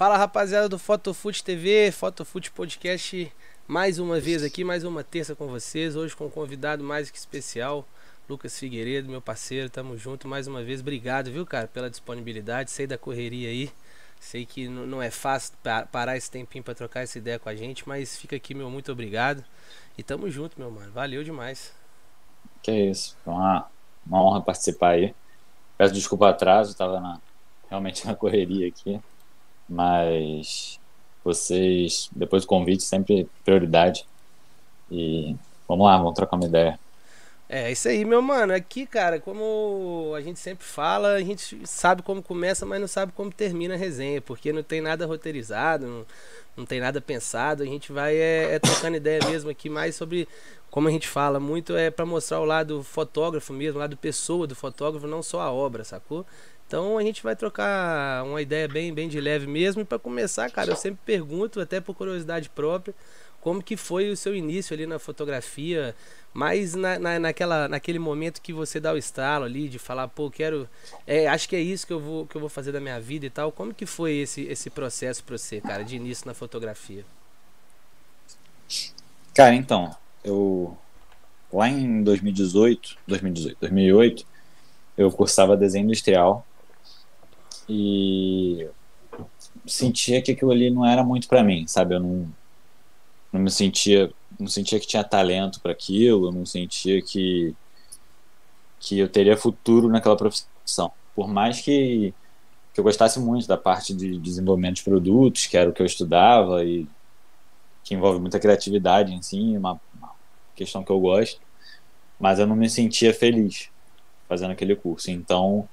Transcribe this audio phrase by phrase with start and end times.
[0.00, 3.30] Fala rapaziada do Fotofute TV, Fotofute Podcast,
[3.68, 5.94] mais uma vez aqui, mais uma terça com vocês.
[5.94, 7.86] Hoje com um convidado mais que especial,
[8.26, 9.68] Lucas Figueiredo, meu parceiro.
[9.68, 10.80] Tamo junto mais uma vez.
[10.80, 12.70] Obrigado, viu, cara, pela disponibilidade.
[12.70, 13.70] Sei da correria aí.
[14.18, 15.52] Sei que não é fácil
[15.92, 18.90] parar esse tempinho para trocar essa ideia com a gente, mas fica aqui, meu muito
[18.90, 19.44] obrigado.
[19.98, 20.90] E tamo junto, meu mano.
[20.92, 21.74] Valeu demais.
[22.62, 23.18] Que isso.
[23.26, 23.68] Uma,
[24.06, 25.14] uma honra participar aí.
[25.76, 27.20] Peço desculpa o atraso, tava na,
[27.68, 28.98] realmente na correria aqui.
[29.70, 30.80] Mas
[31.22, 34.04] vocês, depois do convite, sempre prioridade.
[34.90, 35.36] E
[35.68, 36.78] vamos lá, vamos trocar uma ideia.
[37.52, 38.54] É, isso aí, meu mano.
[38.54, 43.12] Aqui, cara, como a gente sempre fala, a gente sabe como começa, mas não sabe
[43.12, 46.06] como termina a resenha, porque não tem nada roteirizado, não,
[46.56, 47.64] não tem nada pensado.
[47.64, 50.28] A gente vai é, é trocando ideia mesmo aqui mais sobre,
[50.70, 54.46] como a gente fala muito, é para mostrar o lado fotógrafo mesmo, o lado pessoa
[54.46, 56.24] do fotógrafo, não só a obra, sacou?
[56.70, 59.82] Então a gente vai trocar uma ideia bem, bem de leve mesmo.
[59.82, 62.94] E para começar, cara, eu sempre pergunto, até por curiosidade própria,
[63.40, 65.96] como que foi o seu início ali na fotografia,
[66.32, 70.30] mas na, na, naquela, naquele momento que você dá o estalo ali de falar, pô,
[70.30, 70.68] quero,
[71.08, 73.26] é, acho que é isso que eu vou que eu vou fazer da minha vida
[73.26, 73.50] e tal.
[73.50, 77.04] Como que foi esse esse processo para você, cara, de início na fotografia?
[79.34, 80.78] Cara, então, eu
[81.52, 84.24] lá em 2018, 2018, 2008,
[84.96, 86.46] eu cursava desenho industrial
[87.70, 88.68] e
[89.66, 91.94] sentia que aquilo ali não era muito para mim, sabe?
[91.94, 92.28] Eu não,
[93.32, 97.54] não me sentia, não sentia que tinha talento para aquilo, não sentia que
[98.80, 100.90] que eu teria futuro naquela profissão.
[101.14, 102.14] Por mais que,
[102.72, 105.86] que eu gostasse muito da parte de desenvolvimento de produtos, que era o que eu
[105.86, 106.88] estudava e
[107.84, 110.12] que envolve muita criatividade em si, uma, uma
[110.56, 111.40] questão que eu gosto,
[112.18, 113.68] mas eu não me sentia feliz
[114.26, 115.10] fazendo aquele curso.
[115.10, 115.68] Então,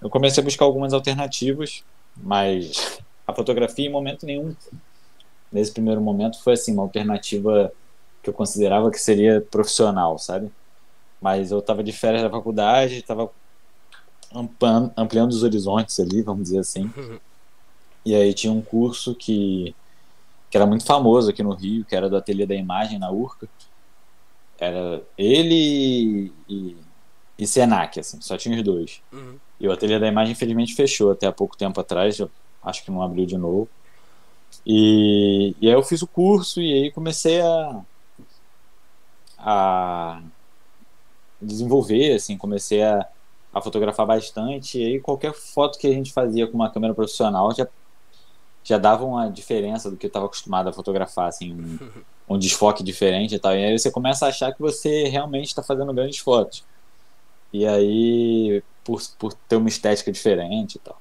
[0.00, 1.84] eu comecei a buscar algumas alternativas,
[2.16, 4.54] mas a fotografia em momento nenhum,
[5.50, 7.72] nesse primeiro momento, foi assim, uma alternativa
[8.22, 10.50] que eu considerava que seria profissional, sabe?
[11.20, 13.30] Mas eu estava de férias da faculdade, estava
[14.96, 16.90] ampliando, os horizontes ali, vamos dizer assim.
[18.04, 19.74] E aí tinha um curso que,
[20.50, 23.48] que era muito famoso aqui no Rio, que era do Ateliê da Imagem, na URCA.
[24.58, 26.76] Era ele e,
[27.38, 29.02] e Senac, assim, só tinha os dois.
[29.12, 29.38] Uhum.
[29.58, 32.18] E o ateliê da imagem, infelizmente, fechou até há pouco tempo atrás,
[32.62, 33.68] acho que não abriu de novo.
[34.66, 37.82] E, e aí eu fiz o curso e aí comecei a,
[39.38, 40.20] a
[41.40, 43.06] desenvolver, assim, comecei a,
[43.54, 44.78] a fotografar bastante.
[44.78, 47.66] E aí qualquer foto que a gente fazia com uma câmera profissional já,
[48.64, 51.78] já dava uma diferença do que eu estava acostumado a fotografar, assim, um,
[52.34, 53.54] um desfoque diferente e tal.
[53.54, 56.64] E aí você começa a achar que você realmente está fazendo grandes fotos.
[57.56, 61.00] E aí por, por ter uma estética diferente e tal.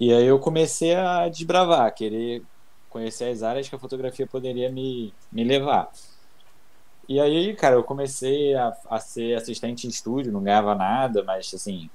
[0.00, 2.42] E aí eu comecei a desbravar, querer
[2.88, 5.90] conhecer as áreas que a fotografia poderia me, me levar.
[7.06, 11.52] E aí, cara, eu comecei a, a ser assistente em estúdio, não ganhava nada, mas
[11.52, 11.90] assim,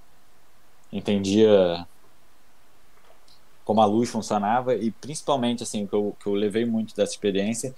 [0.94, 1.85] entendia
[3.66, 7.13] como a luz funcionava e principalmente assim, o que eu, que eu levei muito dessa
[7.13, 7.74] experiência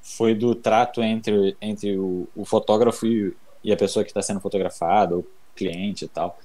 [0.00, 4.40] foi do trato entre, entre o, o fotógrafo e, e a pessoa que está sendo
[4.40, 5.26] fotografada, ou
[5.56, 6.38] cliente e tal.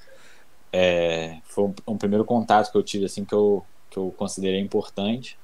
[0.72, 4.62] É, foi um, um, primeiro contato que eu tive, assim, que eu, que eu considerei
[4.62, 5.38] importante.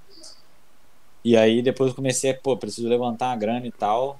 [1.23, 4.19] E aí depois eu comecei, pô, preciso levantar uma grana e tal.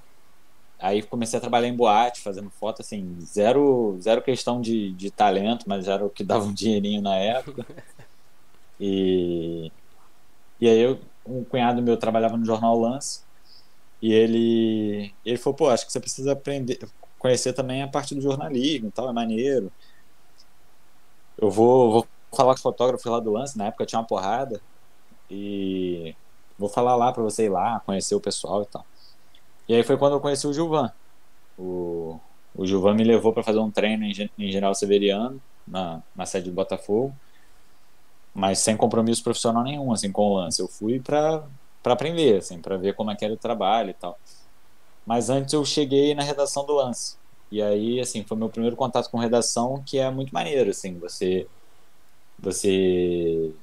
[0.78, 5.64] Aí comecei a trabalhar em boate, fazendo foto, assim, zero, zero questão de, de talento,
[5.66, 7.64] mas era o que dava um dinheirinho na época.
[8.78, 9.72] E,
[10.60, 13.22] e aí eu, um cunhado meu trabalhava no jornal Lance,
[14.02, 16.78] e ele, ele falou, pô, acho que você precisa aprender,
[17.26, 19.72] conhecer também a parte do jornalismo e tal, é maneiro.
[21.36, 24.60] Eu vou, vou falar com os fotógrafos lá do lance, na época tinha uma porrada,
[25.28, 26.14] e
[26.56, 28.86] vou falar lá para você ir lá, conhecer o pessoal e tal.
[29.68, 30.92] E aí foi quando eu conheci o Gilvan.
[31.58, 32.20] O,
[32.54, 36.48] o Gilvan me levou para fazer um treino em, em General Severiano, na, na sede
[36.48, 37.12] do Botafogo,
[38.32, 40.62] mas sem compromisso profissional nenhum, assim, com o lance.
[40.62, 41.42] Eu fui para
[41.84, 44.16] aprender, assim, para ver como é que era o trabalho e tal.
[45.04, 47.16] Mas antes eu cheguei na redação do Lance.
[47.50, 51.46] E aí, assim, foi meu primeiro contato com redação, que é muito maneiro, assim, você
[52.38, 53.54] você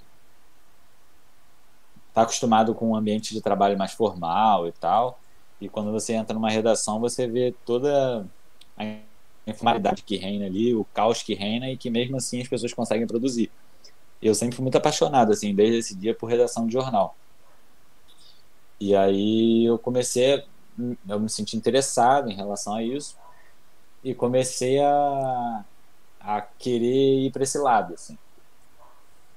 [2.14, 5.20] tá acostumado com um ambiente de trabalho mais formal e tal,
[5.62, 8.26] e quando você entra numa redação, você vê toda
[8.78, 8.84] a
[9.48, 13.08] informalidade que reina ali, o caos que reina e que mesmo assim as pessoas conseguem
[13.08, 13.52] produzir.
[14.22, 17.16] Eu sempre fui muito apaixonado, assim, desde esse dia por redação de jornal.
[18.80, 20.44] E aí eu comecei
[21.08, 23.16] eu me senti interessado em relação a isso
[24.04, 25.64] e comecei a,
[26.20, 28.18] a querer ir para esse lado, assim.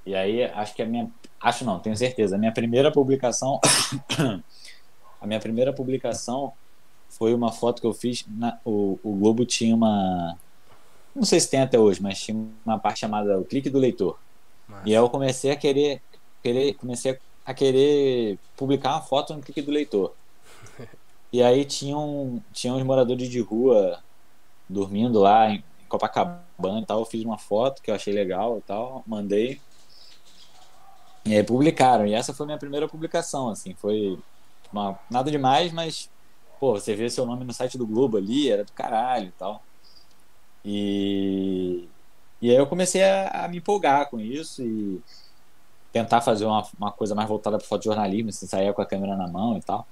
[0.05, 1.11] E aí acho que a minha
[1.41, 2.37] Acho não, tenho certeza.
[2.37, 3.61] A minha primeira publicação.
[5.21, 6.53] a minha primeira publicação
[7.09, 8.25] foi uma foto que eu fiz.
[8.29, 10.37] Na, o, o Globo tinha uma.
[11.15, 14.19] Não sei se tem até hoje, mas tinha uma parte chamada o clique do leitor.
[14.67, 14.89] Massa.
[14.89, 16.03] E aí eu comecei a querer,
[16.43, 20.15] querer comecei a querer publicar uma foto no clique do leitor.
[21.33, 23.99] E aí tinham, tinham os moradores de rua
[24.69, 27.01] dormindo lá em Copacabana e tal.
[27.01, 29.61] Eu fiz uma foto que eu achei legal e tal, mandei.
[31.25, 32.07] E aí publicaram.
[32.07, 33.75] E essa foi minha primeira publicação, assim.
[33.75, 34.19] Foi
[34.73, 36.11] uma, nada demais, mas,
[36.61, 39.63] pô, você vê seu nome no site do Globo ali, era do caralho e tal.
[40.65, 41.89] E,
[42.41, 45.01] e aí eu comecei a, a me empolgar com isso e
[45.93, 49.27] tentar fazer uma, uma coisa mais voltada para fotojornalismo, assim, sair com a câmera na
[49.27, 49.87] mão e tal.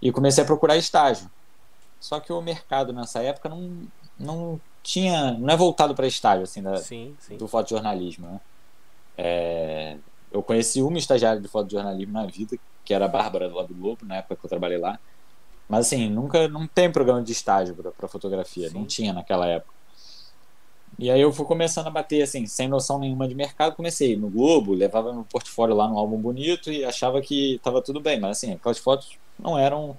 [0.00, 1.30] E comecei a procurar estágio.
[2.00, 3.86] Só que o mercado nessa época não,
[4.20, 5.32] não tinha.
[5.32, 7.36] não é voltado para estágio, assim, da, sim, sim.
[7.36, 8.40] do fotojornalismo, né?
[9.16, 9.96] É,
[10.32, 13.74] eu conheci uma estagiária de fotojornalismo na vida, que era a Bárbara do lado do
[13.74, 14.98] Globo, na época que eu trabalhei lá.
[15.68, 18.74] Mas assim, nunca não tem programa de estágio para fotografia, sim.
[18.74, 19.72] não tinha naquela época.
[20.98, 24.28] E aí eu fui começando a bater assim, sem noção nenhuma de mercado, comecei no
[24.28, 28.32] Globo, levava meu portfólio lá no álbum bonito e achava que estava tudo bem, mas
[28.36, 29.96] assim, aquelas fotos não eram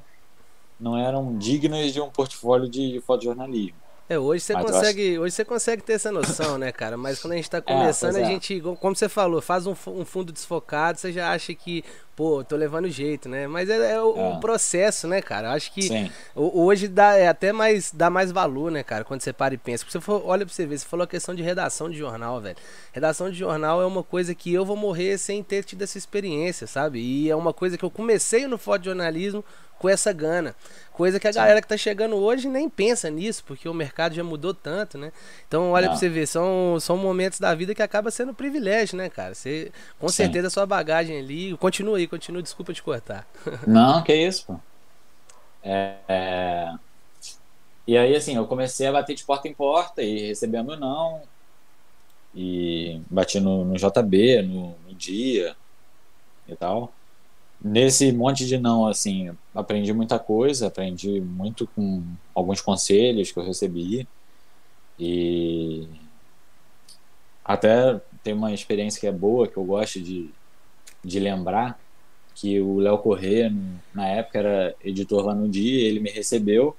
[0.79, 3.80] não eram dignas de um portfólio de fotojornalismo.
[4.11, 5.21] É, hoje você consegue, acho...
[5.21, 6.97] hoje você consegue ter essa noção, né, cara?
[6.97, 9.71] Mas quando a gente tá é, começando, é, a gente, como você falou, faz um,
[9.87, 11.81] um, fundo desfocado, você já acha que,
[12.13, 13.47] pô, tô levando jeito, né?
[13.47, 14.39] Mas é, é o, é.
[14.41, 15.47] processo, né, cara?
[15.47, 16.11] Eu acho que Sim.
[16.35, 19.85] hoje dá é até mais dá mais valor, né, cara, quando você para e pensa.
[19.85, 22.41] Porque você for, olha pra você ver, você falou a questão de redação de jornal,
[22.41, 22.57] velho.
[22.91, 26.67] Redação de jornal é uma coisa que eu vou morrer sem ter tido essa experiência,
[26.67, 26.99] sabe?
[26.99, 29.41] E é uma coisa que eu comecei no fotojornalismo
[29.81, 30.55] com essa gana.
[30.93, 31.39] Coisa que a Sim.
[31.39, 35.11] galera que tá chegando hoje nem pensa nisso, porque o mercado já mudou tanto, né?
[35.47, 35.93] Então, olha Não.
[35.93, 39.33] pra você ver, são, são momentos da vida que acaba sendo um privilégio, né, cara?
[39.33, 40.17] Você, com Sim.
[40.17, 41.57] certeza, a sua bagagem ali.
[41.57, 43.27] Continua aí, continua, desculpa te cortar.
[43.65, 44.59] Não, que isso, pô.
[45.63, 46.73] É, é...
[47.87, 51.23] E aí, assim, eu comecei a bater de porta em porta e recebendo não.
[52.35, 55.55] E bati no, no JB, no, no dia
[56.47, 56.93] e tal
[57.63, 62.03] nesse monte de não, assim, aprendi muita coisa, aprendi muito com
[62.33, 64.07] alguns conselhos que eu recebi
[64.99, 65.87] e
[67.45, 70.29] até tem uma experiência que é boa, que eu gosto de,
[71.03, 71.79] de lembrar,
[72.33, 73.53] que o Léo Corrêa,
[73.93, 76.75] na época, era editor lá no dia, ele me recebeu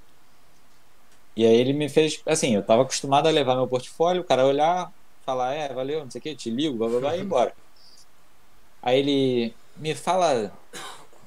[1.35, 4.45] e aí ele me fez, assim, eu estava acostumado a levar meu portfólio, o cara
[4.45, 4.91] olhar,
[5.25, 7.53] falar, é, valeu, não sei o que, te ligo, blá, blá, blá, e embora.
[8.81, 10.51] Aí ele, me fala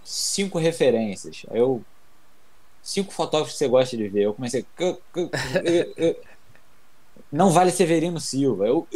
[0.04, 1.44] cinco referências.
[1.50, 1.84] Aí eu.
[2.82, 4.22] Cinco fotógrafos que você gosta de ver.
[4.22, 4.64] Eu comecei.
[7.32, 8.66] Não vale Severino Silva.
[8.66, 8.86] Eu.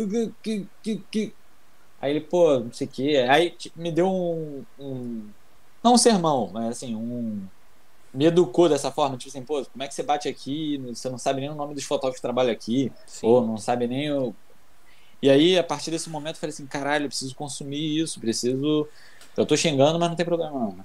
[2.01, 3.27] Aí ele, pô, não sei o quê.
[3.29, 5.29] Aí me deu um, um.
[5.83, 7.43] Não um sermão, mas assim, um.
[8.13, 10.79] Me educou dessa forma, tipo assim, pô, como é que você bate aqui?
[10.89, 13.27] Você não sabe nem o nome dos fotógrafos que trabalham aqui, Sim.
[13.27, 14.35] ou não sabe nem o.
[15.23, 18.89] E aí, a partir desse momento, eu falei assim: caralho, eu preciso consumir isso, preciso
[19.41, 20.73] eu tô xingando, mas não tem problema não.
[20.73, 20.85] Né?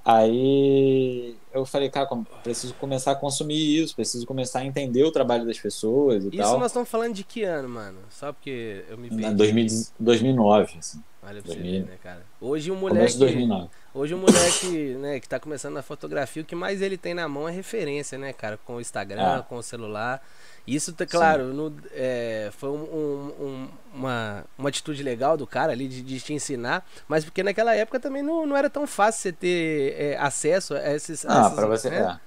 [0.03, 2.09] Aí eu falei, cara,
[2.43, 6.37] preciso começar a consumir isso, preciso começar a entender o trabalho das pessoas e isso
[6.37, 6.47] tal.
[6.47, 7.99] Isso nós estamos falando de que ano, mano?
[8.09, 9.35] Só porque eu me perdi.
[9.35, 9.67] 2000,
[9.99, 11.03] 2009, assim.
[11.21, 12.25] Olha pra 2000, você ver, né, cara?
[12.39, 13.17] Hoje um moleque.
[13.17, 13.69] 2009.
[13.93, 17.27] Hoje um moleque, né, que tá começando na fotografia, o que mais ele tem na
[17.27, 18.57] mão é referência, né, cara?
[18.65, 19.41] Com o Instagram, é.
[19.43, 20.23] com o celular.
[20.69, 25.87] Isso, tá claro, no, é, foi um, um, uma, uma atitude legal do cara ali
[25.87, 29.31] de, de, te ensinar, mas porque naquela época também não, não era tão fácil você
[29.31, 31.25] ter é, acesso a esses.
[31.25, 31.97] Ah, essas, pra você, né?
[31.97, 32.19] é.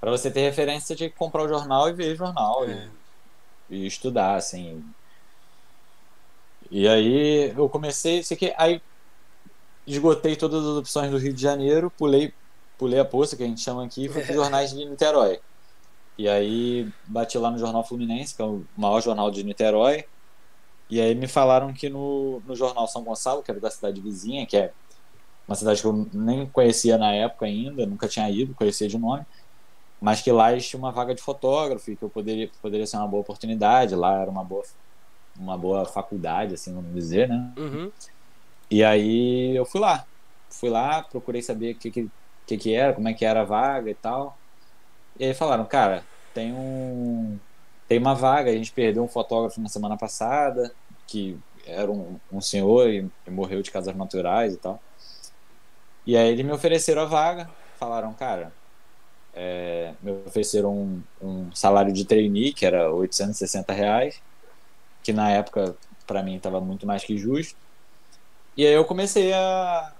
[0.00, 2.72] Pra você ter referência, você tinha que comprar o jornal e ver o jornal e,
[2.72, 2.88] é.
[3.70, 4.84] e, estudar, assim.
[6.72, 8.82] E aí eu comecei, isso aqui, aí
[9.86, 12.34] esgotei todas as opções do Rio de Janeiro, pulei,
[12.76, 15.38] pulei a poça, que a gente chama aqui, e fui para jornais de Niterói.
[16.20, 20.04] E aí bati lá no Jornal Fluminense, que é o maior jornal de Niterói.
[20.90, 24.44] E aí me falaram que no, no Jornal São Gonçalo, que era da cidade vizinha,
[24.44, 24.70] que é
[25.48, 29.24] uma cidade que eu nem conhecia na época ainda, nunca tinha ido, conhecia de nome,
[29.98, 33.08] mas que lá existia uma vaga de fotógrafo e que eu poderia, poderia ser uma
[33.08, 33.94] boa oportunidade.
[33.94, 34.62] Lá era uma boa,
[35.38, 37.50] uma boa faculdade, assim, vamos dizer, né?
[37.56, 37.90] Uhum.
[38.70, 40.04] E aí eu fui lá.
[40.50, 42.10] Fui lá, procurei saber o que, que,
[42.46, 44.36] que, que era, como é que era a vaga e tal.
[45.18, 47.38] E aí falaram, cara, tem um
[47.88, 50.72] tem uma vaga, a gente perdeu um fotógrafo na semana passada,
[51.08, 54.80] que era um, um senhor e, e morreu de casas naturais e tal.
[56.06, 58.52] E aí eles me ofereceram a vaga, falaram, cara,
[59.34, 64.22] é, me ofereceram um, um, salário de trainee, que era 860 reais,
[65.02, 67.56] que na época para mim estava muito mais que justo.
[68.56, 69.92] E aí eu comecei a,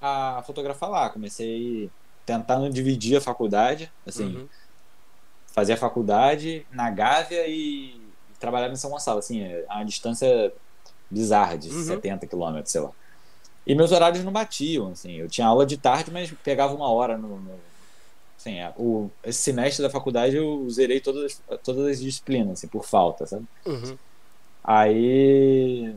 [0.00, 1.90] a fotografar lá, comecei
[2.24, 4.48] tentando dividir a faculdade, assim, uhum.
[5.52, 8.00] Fazer a faculdade na Gávea e,
[8.38, 10.52] trabalhar em São Gonçalo, assim, é a uma distância
[11.10, 11.84] bizarra de uhum.
[11.84, 12.90] 70 quilômetros, sei lá.
[13.66, 17.18] E meus horários não batiam, assim, eu tinha aula de tarde, mas pegava uma hora
[17.18, 17.60] no, no
[18.38, 22.84] assim, é, o, esse semestre da faculdade eu zerei todas, todas as disciplinas, assim, por
[22.84, 23.44] falta, sabe?
[23.66, 23.98] Uhum.
[24.64, 25.94] Aí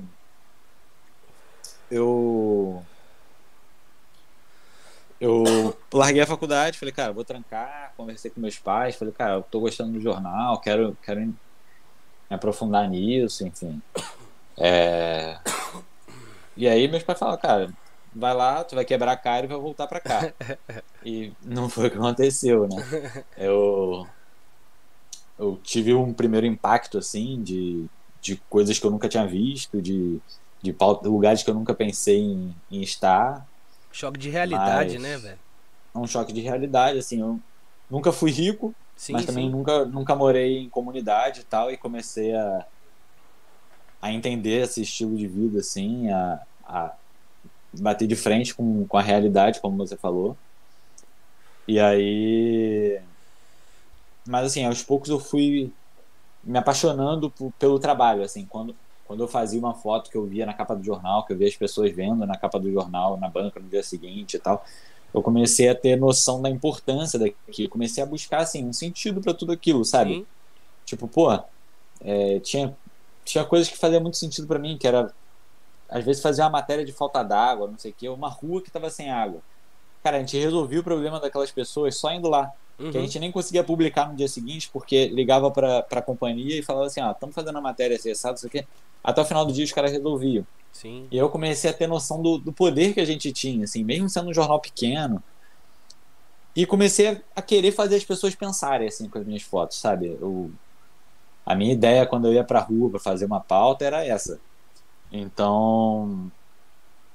[1.90, 2.84] eu
[5.24, 9.44] eu larguei a faculdade, falei, cara, vou trancar, conversei com meus pais, falei, cara, eu
[9.44, 11.34] tô gostando do jornal, quero, quero me
[12.30, 13.82] aprofundar nisso, enfim.
[14.58, 15.40] É...
[16.58, 17.74] E aí meus pais falaram, cara,
[18.14, 20.34] vai lá, tu vai quebrar a cara e vai voltar para cá.
[21.06, 23.24] e não foi o que aconteceu, né?
[23.38, 24.06] Eu,
[25.40, 27.86] eu tive um primeiro impacto, assim, de,
[28.22, 30.20] de coisas que eu nunca tinha visto, de,
[30.62, 30.76] de
[31.06, 33.48] lugares que eu nunca pensei em, em estar.
[33.94, 35.40] Choque de realidade, né, velho?
[35.94, 37.40] É um choque de realidade, assim, eu
[37.90, 42.36] nunca fui rico, sim, mas também nunca, nunca morei em comunidade e tal, e comecei
[42.36, 42.66] a,
[44.02, 46.94] a entender esse estilo de vida, assim, a, a
[47.80, 50.36] bater de frente com, com a realidade, como você falou.
[51.68, 53.00] E aí.
[54.28, 55.72] Mas assim, aos poucos eu fui
[56.44, 58.76] me apaixonando pelo trabalho, assim, quando,
[59.14, 61.48] quando eu fazia uma foto que eu via na capa do jornal, que eu via
[61.48, 64.66] as pessoas vendo na capa do jornal, na banca no dia seguinte e tal,
[65.14, 69.32] eu comecei a ter noção da importância daquilo, comecei a buscar, assim, um sentido para
[69.32, 70.16] tudo aquilo, sabe?
[70.16, 70.26] Sim.
[70.84, 71.32] Tipo, pô,
[72.02, 72.76] é, tinha,
[73.24, 75.14] tinha coisas que faziam muito sentido para mim, que era
[75.88, 78.70] às vezes fazia uma matéria de falta d'água, não sei o que, uma rua que
[78.70, 79.42] estava sem água.
[80.02, 82.52] Cara, a gente resolvia o problema daquelas pessoas só indo lá.
[82.80, 82.92] Uhum.
[82.92, 86.64] Que a gente nem conseguia publicar no dia seguinte, porque ligava para a companhia e
[86.64, 88.66] falava assim: ah, estamos fazendo a matéria acessada, isso aqui.
[89.04, 90.46] Até o final do dia os caras resolviam.
[90.72, 91.08] Sim.
[91.12, 94.10] E eu comecei a ter noção do, do poder que a gente tinha, assim, mesmo
[94.10, 95.22] sendo um jornal pequeno.
[96.56, 100.18] E comecei a querer fazer as pessoas pensarem, assim, com as minhas fotos, sabe?
[100.20, 100.52] Eu,
[101.46, 104.40] a minha ideia quando eu ia pra rua para fazer uma pauta era essa
[105.14, 106.32] então,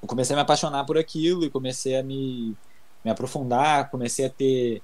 [0.00, 2.56] eu comecei a me apaixonar por aquilo e comecei a me,
[3.04, 4.80] me aprofundar, comecei a ter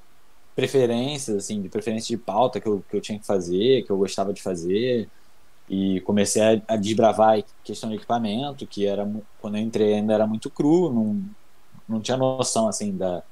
[0.55, 3.99] preferências, assim, de preferência de pauta que eu, que eu tinha que fazer, que eu
[3.99, 5.09] gostava de fazer.
[5.69, 9.09] E comecei a, a desbravar a questão de equipamento, que era
[9.41, 11.23] quando eu entrei ainda era muito cru, não,
[11.89, 13.23] não tinha noção assim da,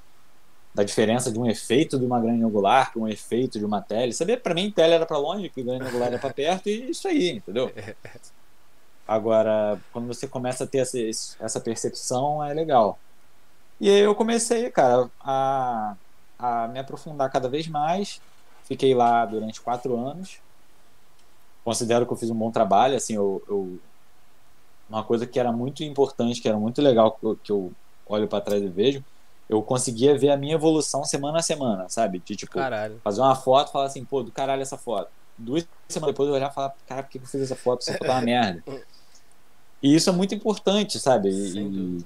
[0.75, 4.13] da diferença de um efeito de uma grande angular para um efeito de uma tele.
[4.13, 7.07] Sabia para mim tele era para longe, que grande angular era para perto e isso
[7.07, 7.71] aí, entendeu?
[9.07, 10.99] Agora, quando você começa a ter essa,
[11.41, 12.99] essa percepção, é legal.
[13.81, 15.97] E aí eu comecei, cara, a,
[16.39, 18.21] a me aprofundar cada vez mais.
[18.65, 20.39] Fiquei lá durante quatro anos.
[21.65, 22.97] Considero que eu fiz um bom trabalho.
[22.97, 23.79] Assim, eu, eu
[24.89, 27.73] uma coisa que era muito importante, que era muito legal, que eu, que eu
[28.07, 29.03] olho para trás e vejo,
[29.49, 32.19] eu conseguia ver a minha evolução semana a semana, sabe?
[32.25, 33.01] De tipo, caralho.
[33.03, 35.11] fazer uma foto e falar assim, pô, do caralho essa foto.
[35.37, 37.81] Duas semanas depois eu olhar e falar, cara, por que eu fiz essa foto?
[37.81, 38.63] Essa foto é uma merda.
[39.83, 41.31] E isso é muito importante, sabe?
[41.31, 42.05] E,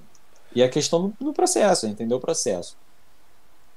[0.55, 2.77] e a questão do, do, processo, entender o processo.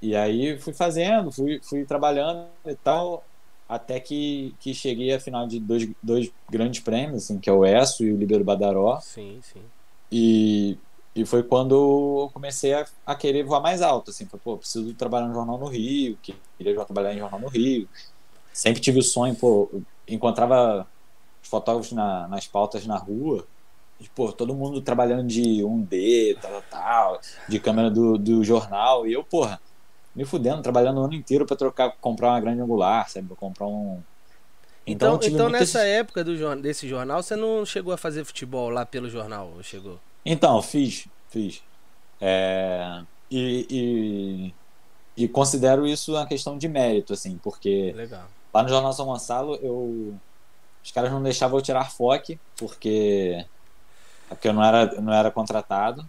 [0.02, 3.24] E aí fui fazendo, fui, fui trabalhando e tal,
[3.68, 7.66] até que, que cheguei a final de dois, dois grandes prêmios, assim, que é o
[7.66, 9.00] ESSO e o Libero Badaró.
[9.02, 9.62] Sim, sim.
[10.12, 10.78] E,
[11.14, 14.94] e foi quando eu comecei a, a querer voar mais alto, assim, foi, pô, preciso
[14.94, 16.18] trabalhar no jornal no Rio,
[16.58, 17.88] queria trabalhar em jornal no Rio.
[18.54, 19.70] Sempre tive o sonho, pô,
[20.08, 20.88] encontrava
[21.44, 23.46] os fotógrafos na, nas pautas na rua,
[24.16, 29.24] pô, todo mundo trabalhando de 1D, tal, tal, de câmera do, do jornal, e eu,
[29.24, 29.62] porra,
[30.16, 33.28] me fudendo, trabalhando o ano inteiro para trocar, comprar uma grande angular, sabe?
[33.28, 34.02] Pra comprar um.
[34.86, 35.74] Então, então, então muitas...
[35.74, 40.00] nessa época do, desse jornal, você não chegou a fazer futebol lá pelo jornal, chegou?
[40.26, 41.62] Então, fiz, fiz.
[42.20, 44.54] É, e,
[45.16, 48.26] e, e, considero isso uma questão de mérito, assim, porque Legal.
[48.54, 50.16] lá no Jornal São Gonçalo, eu,
[50.84, 53.46] os caras não deixavam eu tirar foque, porque
[54.30, 56.08] porque eu não era, não era contratado.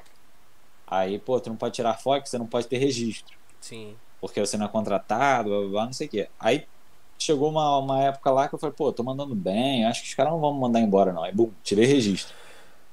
[0.87, 3.40] Aí, pô, tu não pode tirar foto, você não pode ter registro.
[3.61, 3.97] Sim.
[4.21, 6.29] Porque você não é contratado, blá, blá, blá, não sei o quê.
[6.39, 6.67] Aí
[7.19, 10.15] chegou uma, uma época lá que eu falei, pô, tô mandando bem, acho que os
[10.15, 11.23] caras não vão me mandar embora, não.
[11.23, 12.35] Aí, bum, tirei registro.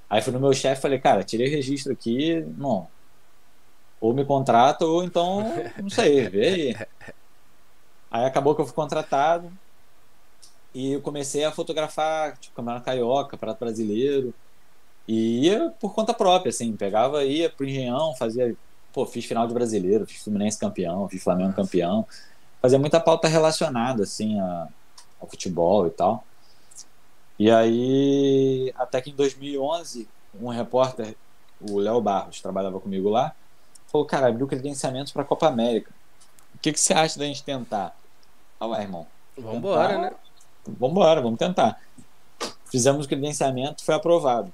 [0.09, 2.88] Aí fui no meu chefe e falei, cara, tirei registro aqui, não.
[4.00, 5.43] Ou me contrata, ou então,
[5.81, 6.88] não sei, vê aí.
[8.12, 9.51] Aí acabou que eu fui contratado
[10.74, 14.33] e eu comecei a fotografar, tipo, Campeonato Carioca, Prato Brasileiro.
[15.07, 18.55] E ia por conta própria, assim, pegava, ia pro Engenhão, fazia,
[18.98, 22.04] pô, fiz final de brasileiro, fiz Fluminense campeão, fiz Flamengo campeão,
[22.60, 24.68] fazia muita pauta relacionada, assim, a,
[25.22, 26.25] ao futebol e tal.
[27.38, 30.10] E aí, até que em 2011,
[30.42, 31.16] um repórter,
[31.62, 33.36] o Léo Barros, trabalhava comigo lá,
[33.86, 35.92] falou: Cara, abriu credenciamento para a Copa América.
[36.56, 37.96] O que, que você acha da gente tentar?
[38.60, 39.06] Ah, ué, irmão.
[39.38, 40.16] Vambora, tentar, né?
[40.66, 41.80] Vambora, vamos tentar.
[42.66, 44.51] Fizemos o credenciamento, foi aprovado.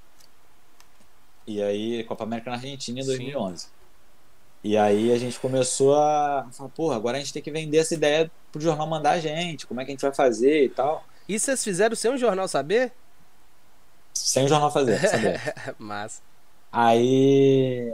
[1.48, 3.58] E aí, Copa América na Argentina em 2011.
[3.64, 3.83] Sim.
[4.64, 7.94] E aí a gente começou a falar, porra, agora a gente tem que vender essa
[7.94, 11.04] ideia pro jornal mandar a gente, como é que a gente vai fazer e tal.
[11.28, 12.94] E vocês fizeram sem o jornal saber?
[14.14, 15.42] Sem o jornal fazer, saber.
[15.78, 16.22] Mas.
[16.72, 17.94] Aí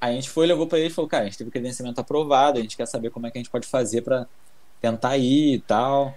[0.00, 2.58] a gente foi, levou para ele e falou, cara, a gente teve o credenciamento aprovado,
[2.58, 4.26] a gente quer saber como é que a gente pode fazer para
[4.80, 6.14] tentar ir e tal.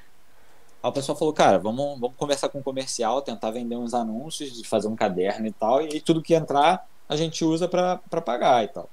[0.83, 4.61] Aí o pessoal falou, cara, vamos, vamos conversar com o comercial, tentar vender uns anúncios,
[4.65, 8.67] fazer um caderno e tal, e tudo que entrar a gente usa para pagar e
[8.67, 8.89] tal.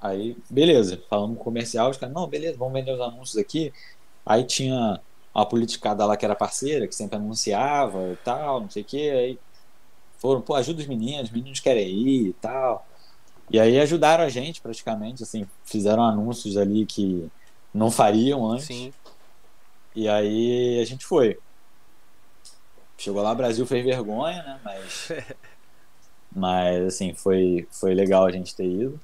[0.00, 3.72] Aí, beleza, falamos com o comercial, os caras, não, beleza, vamos vender os anúncios aqui.
[4.24, 5.00] Aí tinha
[5.34, 9.10] uma politicada lá que era parceira, que sempre anunciava e tal, não sei o que,
[9.10, 9.38] aí
[10.18, 12.86] foram, pô, ajuda os meninos, os meninos querem ir e tal.
[13.50, 17.28] E aí ajudaram a gente praticamente, assim, fizeram anúncios ali que
[17.74, 18.66] não fariam antes.
[18.66, 18.92] Sim.
[19.94, 21.38] E aí a gente foi.
[22.96, 24.60] Chegou lá, o Brasil fez vergonha, né?
[24.62, 25.08] Mas.
[26.30, 29.00] mas, assim, foi, foi legal a gente ter ido.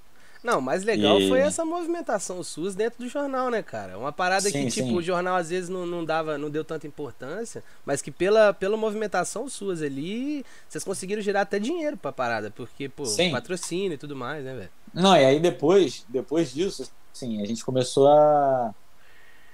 [0.47, 1.29] Não, mais legal e...
[1.29, 3.99] foi essa movimentação SUS dentro do jornal, né, cara?
[3.99, 4.97] Uma parada sim, que, tipo, sim.
[4.97, 8.77] o jornal às vezes não, não dava, não deu tanta importância, mas que pela, pela
[8.77, 13.33] movimentação SUS ali, vocês conseguiram gerar até dinheiro pra parada, porque, pô, sim.
[13.33, 14.71] patrocínio e tudo mais, né, velho?
[14.95, 18.73] Não, e aí depois, depois disso, assim, a gente começou a.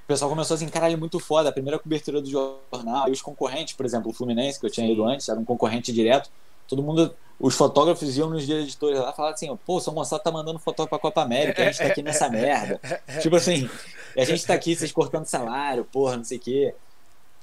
[0.05, 1.49] O pessoal começou assim, caralho, muito foda.
[1.49, 3.09] A primeira cobertura do jornal.
[3.09, 5.91] E os concorrentes, por exemplo, o Fluminense, que eu tinha ido antes, era um concorrente
[5.91, 6.29] direto.
[6.69, 10.61] Todo mundo, os fotógrafos iam nos diretores lá falar assim: pô, São Gonçalo tá mandando
[10.61, 12.81] fotógrafo pra Copa América, a gente tá aqui nessa merda.
[13.21, 13.69] tipo assim,
[14.17, 16.73] a gente tá aqui, vocês cortando salário, porra, não sei o quê.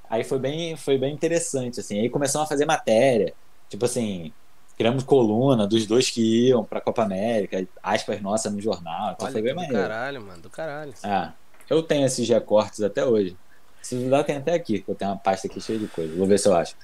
[0.10, 2.00] Aí foi bem, foi bem interessante, assim.
[2.00, 3.34] Aí começamos a fazer matéria.
[3.68, 4.32] Tipo assim,
[4.78, 9.12] criamos coluna dos dois que iam pra Copa América, aspas nossas no jornal.
[9.12, 9.82] Então Olha, foi bem do maneiro.
[9.82, 10.94] caralho, mano, do caralho.
[11.04, 11.34] Ah,
[11.70, 13.36] eu tenho esses recortes até hoje.
[13.82, 16.16] Se duvidar, tem até aqui, que eu tenho uma pasta aqui cheia de coisa.
[16.16, 16.76] Vou ver se eu acho.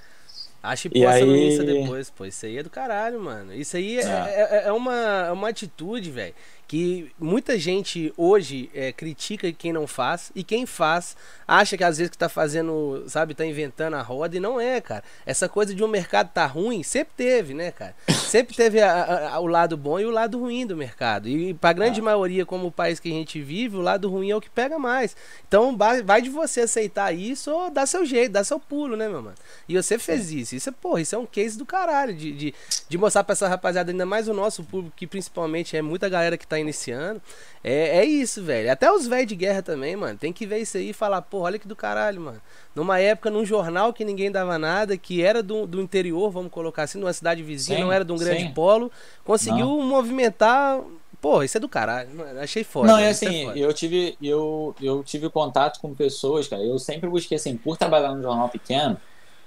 [0.66, 1.26] Acho que posta aí...
[1.26, 2.26] no Insta depois, pô.
[2.26, 3.54] Isso aí é do caralho, mano.
[3.54, 6.34] Isso aí é, é, é, é uma, é uma atitude, velho,
[6.68, 11.16] que muita gente hoje é, critica quem não faz e quem faz
[11.48, 14.82] acha que às vezes que tá fazendo, sabe, tá inventando a roda e não é,
[14.82, 15.04] cara.
[15.26, 17.96] Essa coisa de um mercado tá ruim, sempre teve, né, cara?
[18.26, 21.30] Sempre teve a, a, o lado bom e o lado ruim do mercado.
[21.30, 22.04] E pra grande ah.
[22.04, 24.78] maioria, como o país que a gente vive, o lado ruim é o que pega
[24.78, 25.16] mais.
[25.48, 29.22] Então vai de você aceitar isso ou dar seu jeito, dar seu pulo, né, meu
[29.22, 29.36] mano?
[29.70, 30.36] E você fez é.
[30.36, 30.56] isso.
[30.56, 32.54] Isso é, porra, isso é um case do caralho de, de,
[32.90, 36.38] de mostrar pra essa rapaziada, ainda mais o nosso público, que principalmente é muita galera
[36.38, 37.22] que tá iniciando.
[37.64, 38.72] É, é isso, velho.
[38.72, 40.18] Até os velhos de guerra também, mano.
[40.18, 42.42] Tem que ver isso aí e falar, pô, olha que do caralho, mano.
[42.76, 46.84] Numa época, num jornal que ninguém dava nada, que era do, do interior, vamos colocar
[46.84, 48.54] assim, numa cidade vizinha, sim, não era de um grande sim.
[48.54, 48.92] polo,
[49.24, 49.82] conseguiu não.
[49.82, 50.80] movimentar.
[51.20, 52.10] Pô, isso é do caralho.
[52.40, 52.88] Achei foda.
[52.88, 56.62] Não, é assim, é eu tive, eu, eu tive contato com pessoas, cara.
[56.62, 58.96] Eu sempre busquei, assim, por trabalhar num jornal pequeno,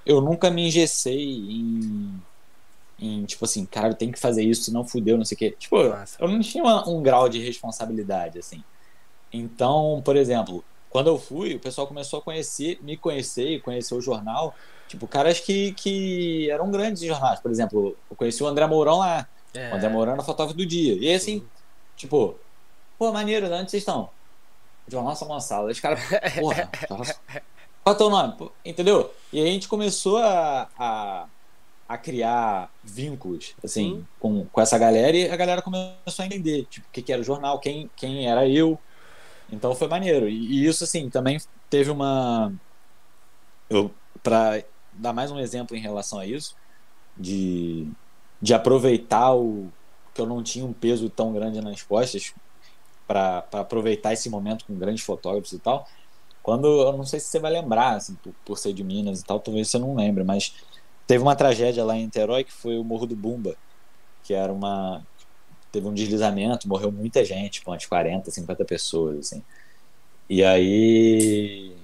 [0.05, 2.21] eu nunca me engessei em
[2.99, 5.57] em tipo assim, cara, tem que fazer isso, senão fudeu, não sei o quê.
[5.59, 6.17] Tipo, Nossa.
[6.21, 8.63] eu não tinha uma, um grau de responsabilidade, assim.
[9.33, 13.95] Então, por exemplo, quando eu fui, o pessoal começou a conhecer, me conhecer e conhecer
[13.95, 14.55] o jornal,
[14.89, 17.39] tipo, caras que, que eram grandes jornais.
[17.41, 19.29] Por exemplo, eu conheci o André Mourão lá.
[19.55, 19.71] É.
[19.71, 20.95] O André Mourão era fotógrafo do dia.
[20.95, 21.47] E assim, Sim.
[21.97, 22.37] tipo,
[22.99, 24.11] pô, maneiro, onde vocês estão?
[24.89, 25.69] Jornal São Gonçalo.
[25.69, 26.01] Os caras,
[26.39, 28.51] porra, qual é o teu nome?
[28.65, 29.15] Entendeu?
[29.33, 31.27] E aí a gente começou a, a
[31.89, 36.87] a criar vínculos, assim, com, com essa galera e a galera começou a entender, tipo,
[36.87, 38.79] o que, que era o jornal, quem, quem era eu.
[39.51, 40.29] Então foi maneiro.
[40.29, 41.39] E, e isso, assim, também
[41.71, 42.53] teve uma.
[43.71, 43.91] Eu,
[44.23, 46.55] pra dar mais um exemplo em relação a isso,
[47.17, 47.89] de,
[48.43, 49.73] de aproveitar o.
[50.15, 52.35] que eu não tinha um peso tão grande nas costas,
[53.07, 55.89] para aproveitar esse momento com grandes fotógrafos e tal.
[56.43, 59.25] Quando, eu não sei se você vai lembrar, assim, por, por ser de Minas e
[59.25, 60.55] tal, talvez você não lembre, mas
[61.09, 63.57] Teve uma tragédia lá em Niterói que foi o Morro do Bumba,
[64.23, 65.03] que era uma.
[65.73, 69.43] Teve um deslizamento, morreu muita gente, umas 40, 50 pessoas, assim.
[70.29, 71.75] E aí.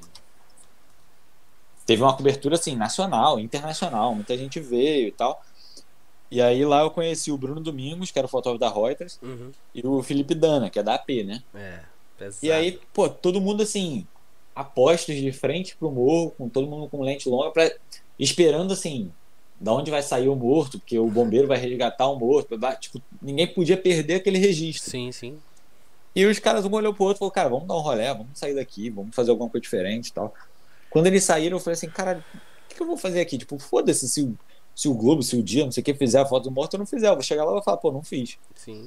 [1.86, 5.42] Teve uma cobertura, assim, nacional, internacional, muita gente veio e tal.
[6.30, 9.52] E aí lá eu conheci o Bruno Domingos, que era o fotógrafo da Reuters, uhum.
[9.74, 11.42] e o Felipe Dana, que é da AP, né?
[11.54, 11.80] É,
[12.18, 12.44] pesado.
[12.44, 14.06] E aí, pô, todo mundo assim,
[14.54, 17.70] apostos de frente pro morro, com todo mundo com lente longa, pra
[18.18, 19.10] esperando assim,
[19.58, 22.58] da onde vai sair o morto, porque o bombeiro vai resgatar o morto.
[22.80, 24.90] Tipo, ninguém podia perder aquele registro.
[24.90, 25.38] Sim, sim.
[26.14, 28.38] E os caras, um olhou pro outro e falou, cara, vamos dar um rolé, vamos
[28.38, 30.32] sair daqui, vamos fazer alguma coisa diferente e tal.
[30.88, 32.24] Quando eles saíram, eu falei assim, cara,
[32.74, 33.38] que, que eu vou fazer aqui?
[33.38, 34.36] Tipo, foda-se se o,
[34.74, 36.74] se o Globo, se o dia, não sei o que, fizer a foto do morto,
[36.74, 37.08] eu não fizer.
[37.08, 38.36] Eu vou chegar lá e vou falar, pô, não fiz.
[38.54, 38.86] Sim.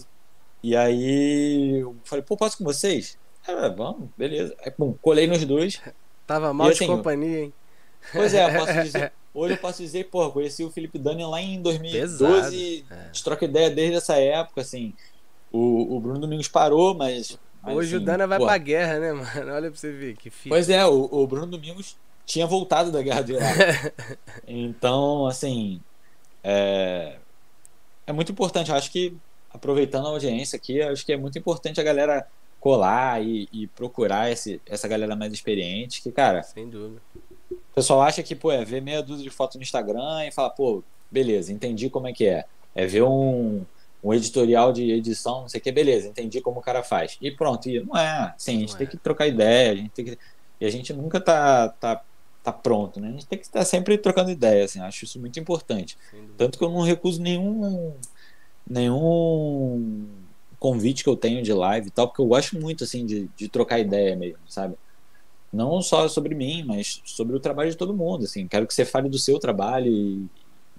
[0.62, 3.18] E aí eu falei, pô, posso com vocês?
[3.48, 4.56] Ah, vamos, beleza.
[4.64, 5.82] Aí, bom, colei nos dois.
[6.26, 7.54] Tava mal E de assim, companhia, hein?
[8.12, 11.42] Pois é, eu posso dizer, hoje eu posso dizer, pô, conheci o Felipe Dani lá
[11.42, 13.12] em 2012, Pesado, a é.
[13.24, 14.94] troca ideia desde essa época, assim.
[15.52, 17.40] O, o Bruno Domingos parou, mas.
[17.62, 19.54] mas, Hoje assim, o Dana vai pô, pra guerra, né, mano?
[19.54, 20.50] Olha pra você ver que fita.
[20.50, 23.94] Pois é, o, o Bruno Domingos tinha voltado da guerra do Iraque.
[24.46, 25.80] então, assim.
[26.44, 27.16] É,
[28.06, 28.70] é muito importante.
[28.70, 29.16] Eu acho que,
[29.50, 32.28] aproveitando a audiência aqui, eu acho que é muito importante a galera
[32.68, 36.02] colar e, e procurar esse, essa galera mais experiente.
[36.02, 37.02] Que, cara, Sem dúvida.
[37.50, 40.50] o pessoal acha que, pô, é ver meia dúzia de foto no Instagram e falar,
[40.50, 42.44] pô, beleza, entendi como é que é.
[42.76, 43.64] É ver um,
[44.04, 47.18] um editorial de edição, não sei o que, beleza, entendi como o cara faz.
[47.22, 48.34] E pronto, e não é.
[48.36, 48.90] Assim, a gente Não tem é.
[48.90, 50.18] que trocar ideia, a gente tem que.
[50.60, 52.04] E a gente nunca tá, tá,
[52.44, 53.08] tá pronto, né?
[53.08, 55.98] A gente tem que estar sempre trocando ideia, assim, acho isso muito importante.
[56.36, 57.94] Tanto que eu não recuso nenhum
[58.70, 60.06] nenhum
[60.60, 63.48] convite que eu tenho de live e tal, porque eu gosto muito assim de, de
[63.48, 64.76] trocar ideia mesmo, sabe?
[65.52, 68.48] Não só sobre mim, mas sobre o trabalho de todo mundo, assim.
[68.48, 70.28] Quero que você fale do seu trabalho e,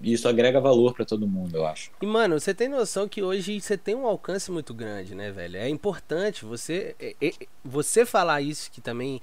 [0.01, 1.91] isso agrega valor pra todo mundo, eu acho.
[2.01, 5.57] E, mano, você tem noção que hoje você tem um alcance muito grande, né, velho?
[5.57, 9.19] É importante você, é- é- você falar isso que também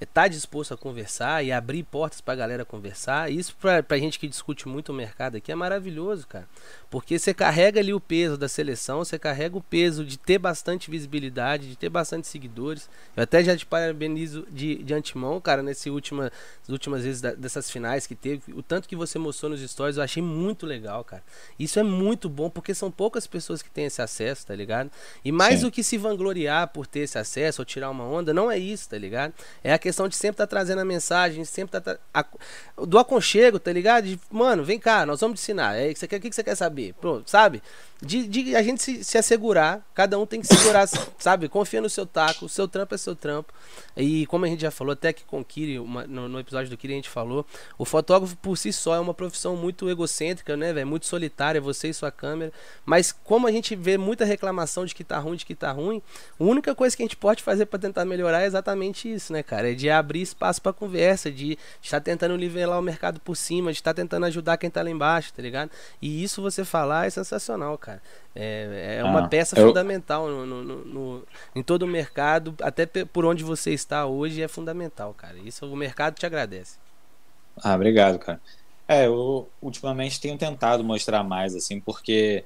[0.00, 3.30] é, tá disposto a conversar e abrir portas pra galera conversar.
[3.30, 6.48] Isso pra, pra gente que discute muito o mercado aqui é maravilhoso, cara.
[6.88, 10.90] Porque você carrega ali o peso da seleção, você carrega o peso de ter bastante
[10.90, 12.88] visibilidade, de ter bastante seguidores.
[13.16, 16.32] Eu até já te parabenizo de, de antemão, cara, nesse última,
[16.68, 18.52] últimas vezes da- dessas finais que teve.
[18.54, 21.22] O tanto que você mostrou nos stories, eu achei muito legal, cara.
[21.58, 24.90] Isso é muito bom, porque são poucas pessoas que têm esse acesso, tá ligado?
[25.24, 25.66] E mais Sim.
[25.66, 28.88] do que se vangloriar por ter esse acesso ou tirar uma onda, não é isso,
[28.88, 29.32] tá ligado?
[29.62, 32.24] É a questão de sempre estar trazendo a mensagem, sempre tá, tra- a-
[32.86, 34.04] do aconchego, tá ligado?
[34.06, 35.76] De, mano, vem cá, nós vamos te ensinar.
[35.76, 36.94] É, você quer, o que você quer saber?
[37.00, 37.62] Pronto, sabe?
[38.02, 41.48] De, de a gente se, se assegurar, cada um tem que segurar, sabe?
[41.48, 43.52] Confia no seu taco, o seu trampo é seu trampo.
[43.96, 46.70] E como a gente já falou, até que com o Kiri, uma- no, no episódio
[46.70, 47.44] do Kiri a gente falou,
[47.76, 50.86] o fotógrafo por si só é uma profissão muito egocêntrica, né, velho?
[50.86, 52.52] Muito solitária, você e sua câmera.
[52.86, 56.00] Mas como a gente vê muita reclamação de que tá ruim, de que tá ruim,
[56.38, 59.42] a única coisa que a gente pode fazer pra tentar melhorar é exatamente isso, né,
[59.42, 59.70] cara?
[59.70, 63.78] É de abrir espaço pra conversa, de estar tentando nivelar o mercado por cima, de
[63.78, 65.70] estar tentando ajudar quem tá lá embaixo, tá ligado?
[66.00, 68.02] E isso você falar é sensacional, cara.
[68.34, 72.54] É, é uma Ah, peça eu- fundamental no, no- no- no- em todo o mercado,
[72.62, 75.38] até por onde você está hoje é fundamental, cara.
[75.38, 76.78] Isso o mercado te agradece.
[77.62, 78.40] Ah, obrigado, cara.
[78.88, 82.44] É, eu ultimamente tenho tentado mostrar mais, assim, porque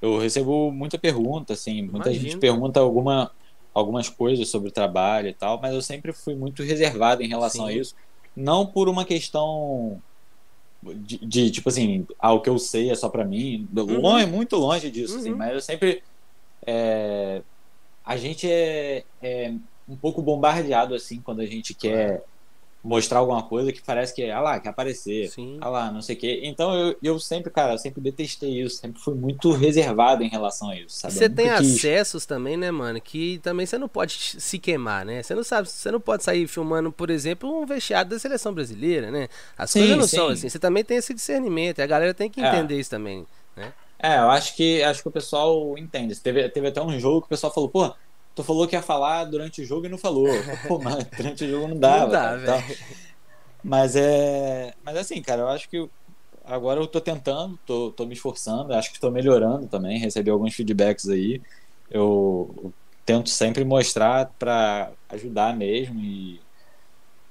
[0.00, 2.12] eu recebo muita pergunta, assim, muita Imagino.
[2.12, 3.30] gente pergunta alguma,
[3.74, 7.66] algumas coisas sobre o trabalho e tal, mas eu sempre fui muito reservado em relação
[7.66, 7.72] Sim.
[7.72, 7.94] a isso.
[8.36, 10.00] Não por uma questão
[10.82, 13.68] de, de, tipo assim, ah, o que eu sei é só pra mim.
[13.76, 14.00] Uhum.
[14.00, 15.36] Longe, muito longe disso, assim, Uhum.
[15.38, 16.02] mas eu sempre.
[16.66, 17.42] é,
[18.04, 19.52] a gente é, é
[19.88, 22.24] um pouco bombardeado, assim, quando a gente quer
[22.82, 25.28] mostrar alguma coisa que parece que, ah lá, quer aparecer.
[25.28, 25.58] Sim.
[25.60, 26.40] Ah lá, não sei o quê.
[26.44, 30.70] Então eu, eu sempre, cara, eu sempre detestei isso, sempre fui muito reservado em relação
[30.70, 31.14] a isso, sabe?
[31.14, 33.00] Você tem quis- acessos também, né, mano?
[33.00, 35.22] Que também você não pode se queimar, né?
[35.22, 39.10] Você não sabe, você não pode sair filmando, por exemplo, um vestiário da seleção brasileira,
[39.10, 39.28] né?
[39.56, 40.32] As Sim, coisas não são sim.
[40.32, 40.48] assim.
[40.48, 41.80] Você também tem esse discernimento.
[41.80, 42.46] A galera tem que É.
[42.46, 43.26] entender isso também.
[43.56, 43.72] Né?
[43.98, 46.18] É, eu acho que acho que o pessoal entende.
[46.18, 47.94] Teve, teve até um jogo que o pessoal falou, pô,
[48.40, 50.28] tu falou que ia falar durante o jogo e não falou.
[50.66, 52.04] Pô, mas durante o jogo não dava.
[52.04, 52.78] não dá, velho.
[53.62, 54.74] Mas é.
[54.82, 55.88] Mas assim, cara, eu acho que
[56.44, 60.54] agora eu tô tentando, tô, tô me esforçando, acho que tô melhorando também, recebi alguns
[60.54, 61.40] feedbacks aí.
[61.90, 62.72] Eu,
[63.10, 66.40] tento sempre mostrar pra ajudar mesmo e,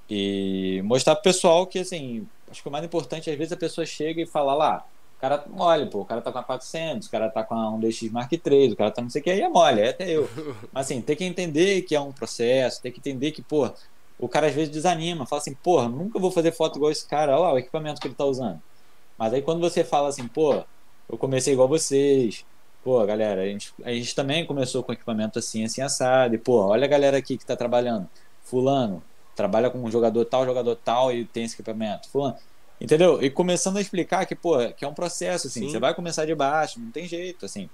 [0.10, 3.86] e mostrar pro pessoal que, assim, acho que o mais importante, às vezes a pessoa
[3.86, 4.86] chega e fala lá,
[5.20, 7.78] o cara olha, pô, o cara tá com a 400, o cara tá com a
[7.78, 10.10] 1DX Mark III, o cara tá não sei o que, aí é mole, é até
[10.10, 10.30] eu.
[10.72, 13.70] Mas assim, tem que entender que é um processo, tem que entender que, pô,
[14.18, 17.34] o cara às vezes desanima, fala assim, porra, nunca vou fazer foto igual esse cara,
[17.34, 18.62] olha lá o equipamento que ele tá usando.
[19.18, 20.64] Mas aí quando você fala assim, pô,
[21.10, 22.46] eu comecei igual vocês,
[22.82, 26.68] pô, galera, a gente, a gente também começou com equipamento assim, assim, assado, e pô,
[26.68, 28.08] olha a galera aqui que tá trabalhando,
[28.42, 29.04] fulano,
[29.36, 32.38] trabalha com um jogador tal, jogador tal, e tem esse equipamento, fulano,
[32.80, 33.22] entendeu?
[33.22, 35.70] E começando a explicar que, pô, que é um processo, assim, Sim.
[35.70, 37.70] você vai começar de baixo, não tem jeito, assim,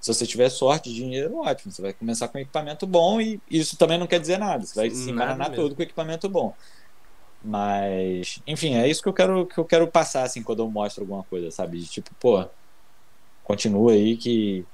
[0.00, 1.72] se você tiver sorte de dinheiro, ótimo.
[1.72, 4.64] Você vai começar com equipamento bom e isso também não quer dizer nada.
[4.64, 6.54] Você vai se embaranar todo com equipamento bom.
[7.42, 11.02] Mas, enfim, é isso que eu quero que eu quero passar assim quando eu mostro
[11.02, 11.78] alguma coisa, sabe?
[11.78, 12.44] De tipo, pô,
[13.44, 14.66] continua aí que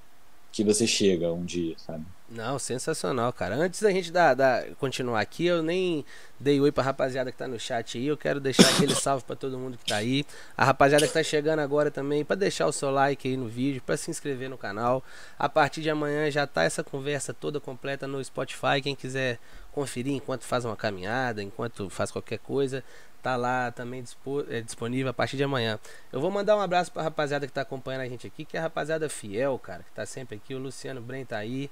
[0.54, 2.04] que você chega um dia, sabe?
[2.30, 3.56] Não, sensacional, cara.
[3.56, 6.04] Antes da gente dar, dar, continuar aqui, eu nem
[6.38, 8.06] dei oi pra rapaziada que tá no chat aí.
[8.06, 10.24] Eu quero deixar aquele salve para todo mundo que tá aí.
[10.56, 13.82] A rapaziada que tá chegando agora também, para deixar o seu like aí no vídeo,
[13.84, 15.02] para se inscrever no canal.
[15.36, 18.80] A partir de amanhã já tá essa conversa toda completa no Spotify.
[18.80, 19.40] Quem quiser
[19.72, 22.84] conferir enquanto faz uma caminhada, enquanto faz qualquer coisa,
[23.24, 24.04] tá lá também
[24.50, 25.80] é, disponível a partir de amanhã.
[26.12, 28.60] Eu vou mandar um abraço pra rapaziada que tá acompanhando a gente aqui, que é
[28.60, 30.54] a rapaziada fiel, cara, que tá sempre aqui.
[30.54, 31.70] O Luciano Bren tá aí.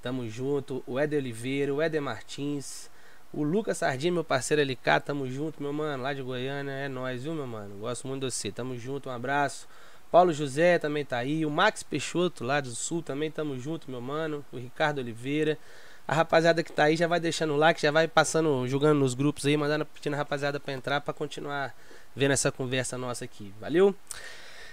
[0.00, 0.82] Tamo junto.
[0.86, 2.88] O Éder Oliveira, o Éder Martins,
[3.30, 6.72] o Lucas Sardinha, meu parceiro LK, tamo junto, meu mano, lá de Goiânia.
[6.72, 7.76] É nóis, viu, meu mano?
[7.76, 8.50] Gosto muito de você.
[8.50, 9.68] Tamo junto, um abraço.
[10.10, 11.44] Paulo José também tá aí.
[11.44, 14.42] O Max Peixoto, lá do Sul, também tamo junto, meu mano.
[14.50, 15.58] O Ricardo Oliveira.
[16.06, 19.14] A rapaziada que tá aí já vai deixando o like, já vai passando, jogando nos
[19.14, 21.74] grupos aí, mandando, pedindo a rapaziada pra entrar pra continuar
[22.14, 23.52] vendo essa conversa nossa aqui.
[23.60, 23.94] Valeu?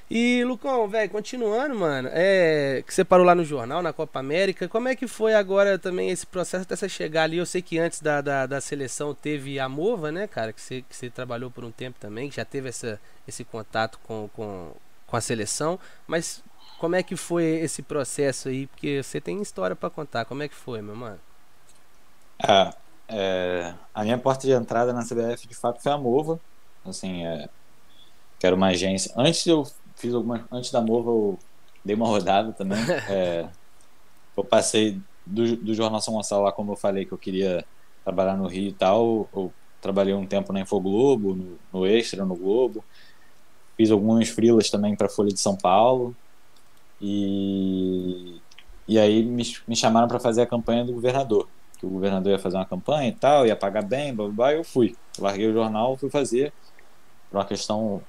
[0.10, 4.68] E, Lucão, velho, continuando, mano, é, que você parou lá no jornal, na Copa América,
[4.68, 7.38] como é que foi agora também esse processo até você chegar ali?
[7.38, 10.82] Eu sei que antes da, da, da seleção teve a Mova, né, cara, que você,
[10.82, 14.74] que você trabalhou por um tempo também, que já teve essa, esse contato com, com,
[15.08, 16.44] com a seleção, mas
[16.84, 18.68] como é que foi esse processo aí?
[18.68, 21.18] Porque você tem história para contar, como é que foi, meu mano?
[22.38, 22.74] Ah,
[23.08, 26.42] é, a minha porta de entrada na CBF de fato foi a Mova,
[26.86, 27.48] assim, é,
[28.38, 29.14] que era uma agência.
[29.16, 29.66] Antes eu
[29.96, 30.46] fiz alguma.
[30.52, 31.40] Antes da Mova eu
[31.86, 32.80] dei uma rodada também.
[33.10, 33.48] É,
[34.36, 37.64] eu passei do, do Jornal São Gonçalo lá, como eu falei, que eu queria
[38.04, 39.30] trabalhar no Rio e tal.
[39.34, 42.84] Eu trabalhei um tempo na Infoglobo, no, no Extra, no Globo.
[43.78, 46.14] Fiz alguns frilas também para Folha de São Paulo.
[47.06, 48.40] E,
[48.88, 51.50] e aí me, me chamaram para fazer a campanha do governador.
[51.78, 54.54] Que o governador ia fazer uma campanha e tal, ia pagar bem, blá, blá, blá
[54.54, 54.96] eu fui.
[55.20, 56.54] larguei o jornal, fui fazer.
[57.30, 58.02] Por uma questão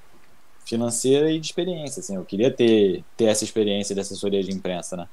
[0.65, 4.97] financeira e de experiência, assim, eu queria ter, ter essa experiência de assessoria de imprensa,
[4.97, 5.09] né?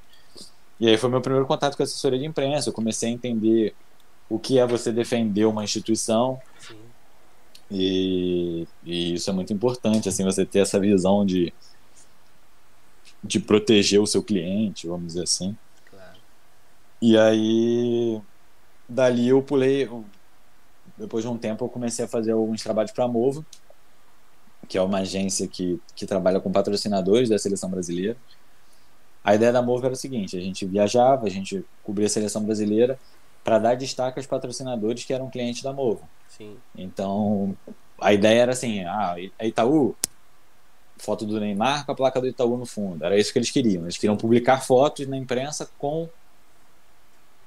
[0.78, 3.74] E aí foi meu primeiro contato com a assessoria de imprensa, eu comecei a entender
[4.30, 6.40] o que é você defender uma instituição
[7.70, 11.52] e, e, isso é muito importante, assim, você ter essa visão de
[13.22, 15.56] de proteger o seu cliente, vamos dizer assim.
[15.90, 16.18] Claro.
[17.00, 18.20] E aí
[18.88, 19.88] dali eu pulei,
[20.96, 23.44] depois de um tempo eu comecei a fazer alguns trabalhos para a Movo,
[24.68, 28.16] que é uma agência que, que trabalha com patrocinadores da seleção brasileira.
[29.24, 32.42] A ideia da Move era o seguinte: a gente viajava, a gente cobria a seleção
[32.42, 32.98] brasileira
[33.44, 36.02] para dar destaque aos patrocinadores que eram clientes da Move.
[36.28, 36.56] Sim.
[36.76, 37.56] Então,
[38.00, 39.94] a ideia era assim: ah, é Itaú,
[41.02, 43.04] foto do Neymar com a placa do Itaú no fundo.
[43.04, 43.82] Era isso que eles queriam.
[43.82, 46.08] Eles queriam publicar fotos na imprensa com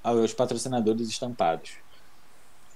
[0.04, 1.72] os patrocinadores estampados.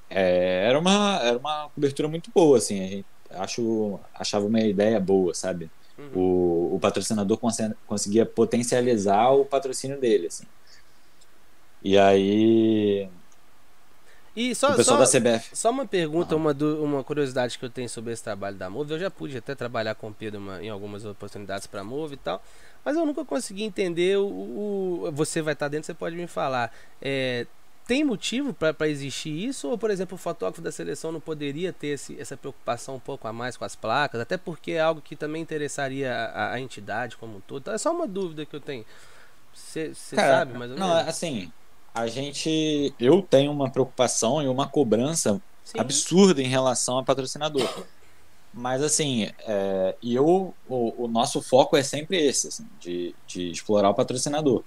[0.08, 2.82] É, era, uma, era uma cobertura muito boa, assim.
[2.82, 5.70] A gente, acho, achava uma ideia boa, sabe?
[5.98, 6.10] Uhum.
[6.14, 10.44] O, o patrocinador cons conseguia potencializar o patrocínio dele, assim.
[11.82, 13.08] E aí.
[14.34, 15.56] E só, o pessoal só, da CBF.
[15.56, 18.92] Só uma pergunta, uma, uma curiosidade que eu tenho sobre esse trabalho da Move.
[18.92, 22.14] Eu já pude até trabalhar com o Pedro uma, em algumas oportunidades para a Move
[22.14, 22.42] e tal.
[22.84, 26.72] Mas eu nunca consegui entender o, o, Você vai estar dentro, você pode me falar.
[27.02, 27.46] É,
[27.86, 29.68] tem motivo para existir isso?
[29.68, 33.26] Ou, por exemplo, o fotógrafo da seleção não poderia ter esse, essa preocupação um pouco
[33.26, 34.20] a mais com as placas?
[34.20, 37.68] Até porque é algo que também interessaria a, a entidade como um todo.
[37.68, 38.86] É só uma dúvida que eu tenho.
[39.52, 40.78] Você sabe menos?
[40.78, 41.52] Não, assim,
[41.94, 42.94] a gente.
[42.98, 45.78] Eu tenho uma preocupação e uma cobrança Sim.
[45.78, 47.68] absurda em relação a patrocinador.
[48.52, 53.90] Mas assim, é, eu, o, o, nosso foco é sempre esse, assim, de, de explorar
[53.90, 54.64] o patrocinador.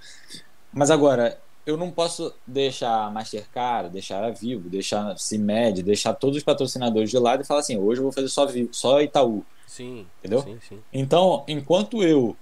[0.71, 6.13] Mas agora, eu não posso deixar a Mastercard, deixar a Vivo, deixar a CIMED, deixar
[6.13, 9.01] todos os patrocinadores de lado e falar assim, hoje eu vou fazer só Vivo, só
[9.01, 9.45] Itaú.
[9.67, 10.07] Sim.
[10.19, 10.41] Entendeu?
[10.43, 10.79] Sim, sim.
[10.93, 12.37] Então, enquanto eu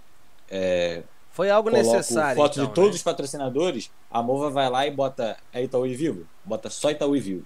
[0.49, 2.35] é, foi algo necessário.
[2.41, 2.95] Foto então, de todos né?
[2.95, 7.15] os patrocinadores, a Mova vai lá e bota é Itaú e Vivo, bota só Itaú
[7.15, 7.45] e Vivo.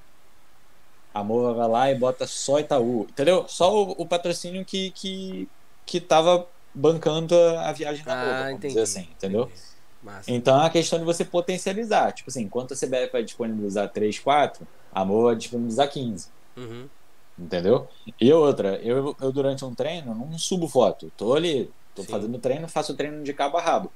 [1.14, 3.46] A Mova vai lá e bota só Itaú, entendeu?
[3.48, 5.48] Só o, o patrocínio que que
[5.86, 9.44] que tava bancando a, a viagem da ah, Mova, entendi, assim, entendeu?
[9.44, 9.76] Entendi.
[10.06, 10.32] Massa.
[10.32, 12.12] Então é a questão de você potencializar.
[12.12, 16.28] Tipo assim, enquanto a CBF vai disponibilizar 3, 4, a Moa vai disponibilizar 15.
[16.56, 16.88] Uhum.
[17.38, 17.88] Entendeu?
[18.22, 21.12] E outra, eu, eu durante um treino não subo foto.
[21.18, 22.10] Tô ali, tô Sim.
[22.10, 23.92] fazendo treino, faço o treino de cabo a rabo.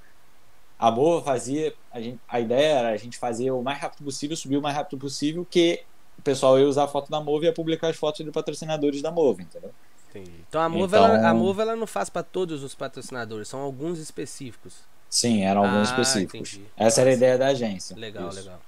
[0.78, 4.38] A Moa fazia, a, gente, a ideia era a gente fazer o mais rápido possível,
[4.38, 5.84] subir o mais rápido possível, que
[6.18, 9.02] o pessoal ia usar a foto da Move e ia publicar as fotos de patrocinadores
[9.02, 9.72] da Move, entendeu?
[10.10, 10.32] Entendi.
[10.48, 11.06] Então a Move, então...
[11.06, 14.78] Ela, a Move ela não faz para todos os patrocinadores, são alguns específicos.
[15.10, 16.54] Sim, eram alguns ah, específicos.
[16.54, 16.72] Entendi.
[16.78, 17.98] Essa era a ideia da agência.
[17.98, 18.40] Legal, isso.
[18.40, 18.62] legal.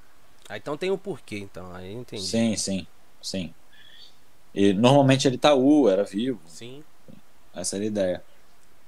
[0.50, 1.74] Ah, então tem o um porquê, então.
[1.74, 2.24] Aí entendi.
[2.24, 2.88] Sim, sim,
[3.22, 3.54] sim.
[4.54, 6.42] E normalmente ele Itaú, era vivo.
[6.46, 6.84] Sim.
[7.54, 8.24] Essa era a ideia.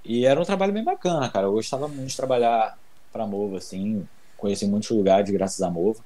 [0.03, 1.47] E era um trabalho bem bacana, cara.
[1.47, 2.77] Eu gostava muito de trabalhar
[3.11, 6.03] para Mova, assim, conheci muitos lugares graças a Mova.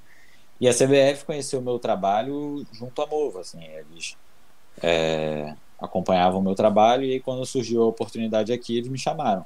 [0.59, 4.17] E a CBF conheceu o meu trabalho junto à Mova, assim, eles
[4.81, 9.45] é, acompanhavam o meu trabalho e aí quando surgiu a oportunidade aqui, eles me chamaram.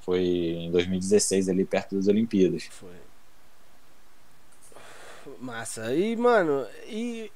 [0.00, 2.64] Foi em 2016, ali perto das Olimpíadas.
[2.70, 2.90] Foi.
[5.40, 5.94] Massa.
[5.94, 7.30] E, mano, e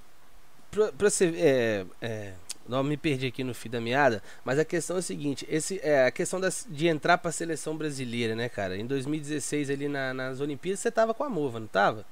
[0.70, 1.32] pra, pra você.
[1.36, 2.32] É, é,
[2.68, 5.80] não me perdi aqui no fim da meada, mas a questão é a seguinte: esse,
[5.82, 8.76] é, a questão das, de entrar pra seleção brasileira, né, cara?
[8.76, 12.04] Em 2016, ali na, nas Olimpíadas, você tava com a Mova, não tava?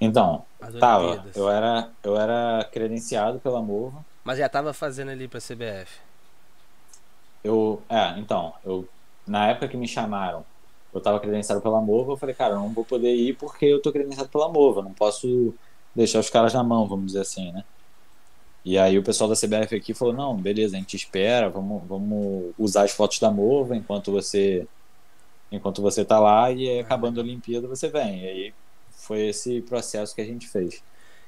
[0.00, 0.44] Então,
[0.78, 1.24] tava.
[1.34, 4.04] Eu era, eu era credenciado pela Mova.
[4.22, 6.00] Mas já tava fazendo ali pra CBF.
[7.42, 8.88] Eu, é, então, eu
[9.26, 10.44] na época que me chamaram,
[10.92, 13.80] eu tava credenciado pela Mova, eu falei, cara, eu não vou poder ir porque eu
[13.80, 15.54] tô credenciado pela Mova, não posso
[15.94, 17.64] deixar os caras na mão, vamos dizer assim, né?
[18.64, 22.54] E aí o pessoal da CBF aqui falou, não, beleza, a gente espera, vamos, vamos
[22.58, 24.66] usar as fotos da Mova enquanto você
[25.52, 28.24] enquanto você tá lá e acabando a Olimpíada você vem.
[28.24, 28.54] E aí
[28.90, 30.82] foi esse processo que a gente fez.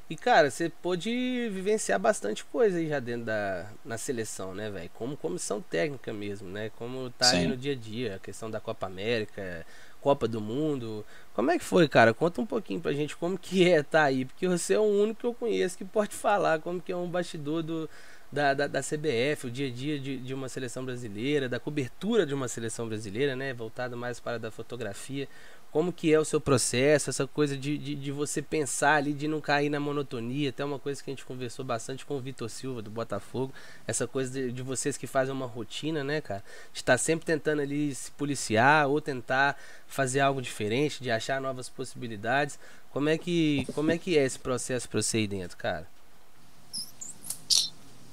[0.09, 1.11] E cara, você pôde
[1.51, 4.91] vivenciar bastante coisa aí já dentro da na seleção, né, velho?
[4.95, 6.71] Como comissão técnica mesmo, né?
[6.77, 7.39] Como tá Sim.
[7.39, 9.67] aí no dia a dia, a questão da Copa América,
[10.07, 11.05] Copa do Mundo.
[11.35, 12.15] Como é que foi, cara?
[12.15, 15.19] Conta um pouquinho pra gente como que é tá aí, porque você é o único
[15.19, 17.91] que eu conheço que pode falar como que é um bastidor do,
[18.31, 22.25] da, da, da CBF, o dia a dia de, de uma seleção brasileira, da cobertura
[22.25, 23.53] de uma seleção brasileira, né?
[23.53, 25.27] Voltado mais para da fotografia
[25.77, 29.29] como que é o seu processo, essa coisa de, de, de, você pensar ali, de
[29.29, 32.49] não cair na monotonia, até uma coisa que a gente conversou bastante com o Vitor
[32.49, 33.53] Silva do Botafogo,
[33.87, 37.61] essa coisa de, de vocês que fazem uma rotina, né, cara, de estar sempre tentando
[37.61, 39.55] ali se policiar ou tentar
[39.87, 42.59] fazer algo diferente, de achar novas possibilidades.
[42.91, 45.87] Como é que, como é que é esse processo para você aí dentro, cara?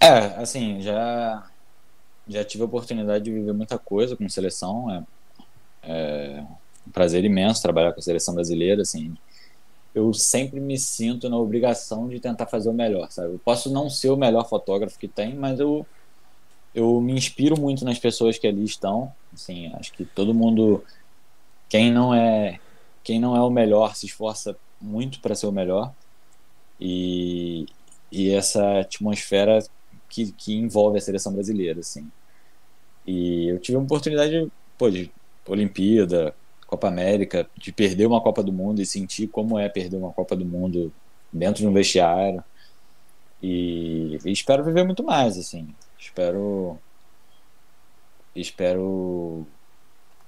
[0.02, 1.48] É, assim, já
[2.28, 5.04] já tive a oportunidade de viver muita coisa com seleção, é,
[5.84, 6.44] é
[6.88, 9.16] um prazer imenso trabalhar com a seleção brasileira, assim.
[9.94, 13.34] Eu sempre me sinto na obrigação de tentar fazer o melhor, sabe?
[13.34, 15.86] Eu posso não ser o melhor fotógrafo que tem, mas eu
[16.74, 19.14] eu me inspiro muito nas pessoas que ali estão.
[19.32, 20.84] Assim, acho que todo mundo
[21.70, 22.60] quem não é
[23.04, 25.94] quem não é o melhor se esforça muito para ser o melhor.
[26.80, 27.66] E,
[28.12, 29.64] e essa atmosfera
[30.10, 32.10] que, que envolve a seleção brasileira, assim.
[33.06, 35.12] E eu tive a oportunidade, pô, de
[35.48, 36.34] Olimpíada,
[36.74, 40.36] Copa América, de perder uma Copa do Mundo e sentir como é perder uma Copa
[40.36, 40.92] do Mundo
[41.32, 42.44] dentro de um vestiário.
[43.42, 45.68] E, e espero viver muito mais, assim.
[46.00, 46.80] Espero
[48.36, 49.46] espero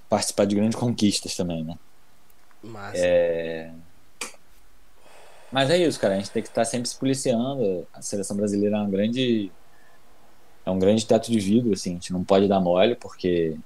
[0.07, 1.75] participar de grandes conquistas também, né?
[2.61, 2.97] Massa.
[2.99, 3.71] É...
[5.51, 6.13] Mas é isso, cara.
[6.13, 7.87] A gente tem que estar sempre se policiando.
[7.91, 9.51] A seleção brasileira é um grande
[10.63, 11.91] é um grande teto de vidro, assim.
[11.91, 13.57] A gente não pode dar mole porque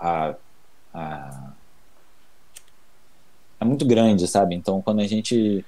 [0.00, 0.34] a,
[0.92, 1.52] a
[3.60, 4.54] é muito grande, sabe?
[4.54, 5.64] Então quando a gente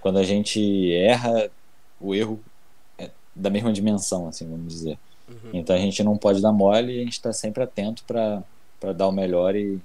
[0.00, 1.48] quando a gente erra,
[2.00, 2.40] o erro
[2.98, 4.98] é da mesma dimensão, assim, vamos dizer.
[5.28, 5.50] Uhum.
[5.52, 9.06] Então a gente não pode dar mole e a gente está sempre atento para dar
[9.06, 9.80] o melhor e,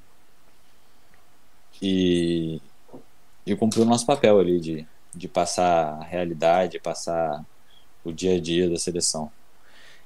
[1.82, 2.60] e,
[3.46, 7.46] e cumprir o nosso papel ali de, de passar a realidade, passar
[8.04, 9.32] o dia a dia da seleção.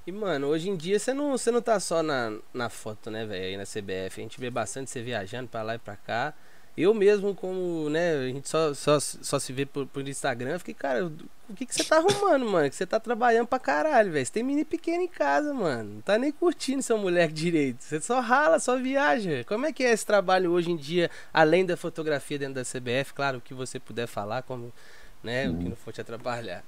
[0.06, 3.26] E, mano, hoje em dia você não, você não tá só na, na foto, né,
[3.26, 4.20] velho, aí na CBF.
[4.20, 6.34] A gente vê bastante você viajando pra lá e pra cá.
[6.78, 10.74] Eu mesmo, como, né, a gente só, só, só se vê por, por Instagram, fiquei,
[10.74, 12.70] cara, o que, que você tá arrumando, mano?
[12.70, 14.26] Que você tá trabalhando pra caralho, velho.
[14.26, 15.96] Você tem mini pequeno em casa, mano.
[15.96, 17.84] Não tá nem curtindo seu moleque direito.
[17.84, 19.44] Você só rala, só viaja.
[19.46, 23.14] Como é que é esse trabalho hoje em dia, além da fotografia dentro da CBF?
[23.14, 24.72] Claro, o que você puder falar, como,
[25.22, 26.64] né, o que não for te atrapalhar.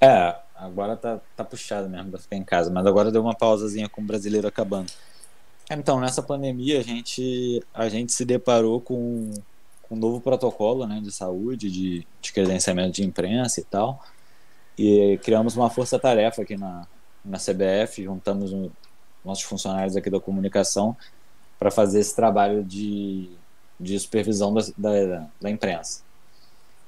[0.00, 3.88] É, agora tá, tá puxado mesmo pra ficar em casa, mas agora deu uma pausazinha
[3.88, 4.90] com o brasileiro acabando.
[5.70, 9.32] Então, nessa pandemia, a gente, a gente se deparou com,
[9.82, 14.04] com um novo protocolo né, de saúde, de, de credenciamento de imprensa e tal.
[14.78, 16.86] E criamos uma força-tarefa aqui na,
[17.24, 18.70] na CBF, juntamos um,
[19.24, 20.96] nossos funcionários aqui da comunicação
[21.58, 23.28] para fazer esse trabalho de,
[23.78, 26.02] de supervisão da, da, da, imprensa.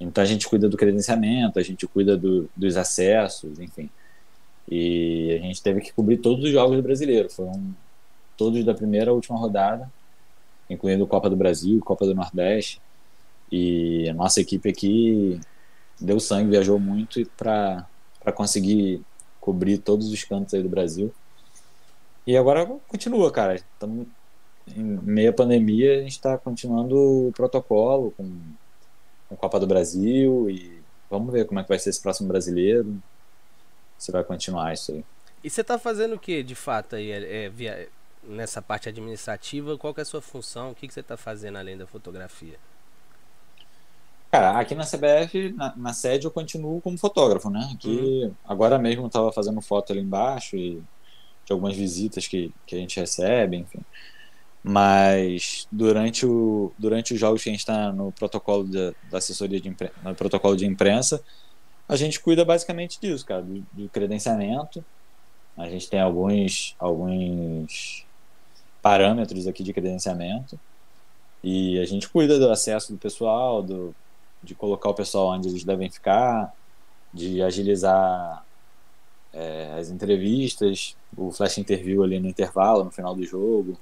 [0.01, 3.89] Então a gente cuida do credenciamento, a gente cuida do, dos acessos, enfim.
[4.69, 7.31] E a gente teve que cobrir todos os jogos do brasileiro.
[7.31, 7.75] Foram
[8.37, 9.91] todos da primeira à última rodada,
[10.69, 12.81] incluindo Copa do Brasil, Copa do Nordeste.
[13.51, 15.41] E a nossa equipe aqui
[16.01, 17.87] deu sangue, viajou muito para
[18.35, 19.03] conseguir
[19.41, 21.15] cobrir todos os cantos aí do Brasil.
[22.27, 23.55] E agora continua, cara.
[23.55, 24.07] Estamos
[24.75, 26.97] em meia pandemia, a gente está continuando
[27.29, 28.41] o protocolo com,
[29.29, 32.97] com Copa do Brasil e vamos ver como é que vai ser esse próximo brasileiro.
[33.99, 35.05] Se vai continuar isso aí.
[35.43, 37.11] E você está fazendo o que de fato aí?
[37.11, 37.89] É, é, via
[38.29, 40.71] nessa parte administrativa, qual que é a sua função?
[40.71, 42.59] O que, que você está fazendo além da fotografia?
[44.31, 47.71] Cara, aqui na CBF, na, na sede, eu continuo como fotógrafo, né?
[47.73, 48.35] Aqui, uhum.
[48.45, 50.83] agora mesmo eu estava fazendo foto ali embaixo e
[51.45, 53.81] de algumas visitas que, que a gente recebe, enfim.
[54.61, 59.61] Mas durante, o, durante os jogos que a gente está no protocolo de, da assessoria
[59.61, 61.23] de imprensa, no protocolo de imprensa,
[61.89, 64.85] a gente cuida basicamente disso, cara, do, do credenciamento.
[65.57, 68.05] A gente tem alguns, alguns
[68.85, 70.61] parâmetros aqui de credenciamento
[71.43, 73.95] e a gente cuida do acesso do pessoal, do,
[74.43, 76.55] de colocar o pessoal onde eles devem ficar,
[77.11, 78.45] de agilizar
[79.33, 83.81] é, as entrevistas, o flash interview ali no intervalo, no final do jogo.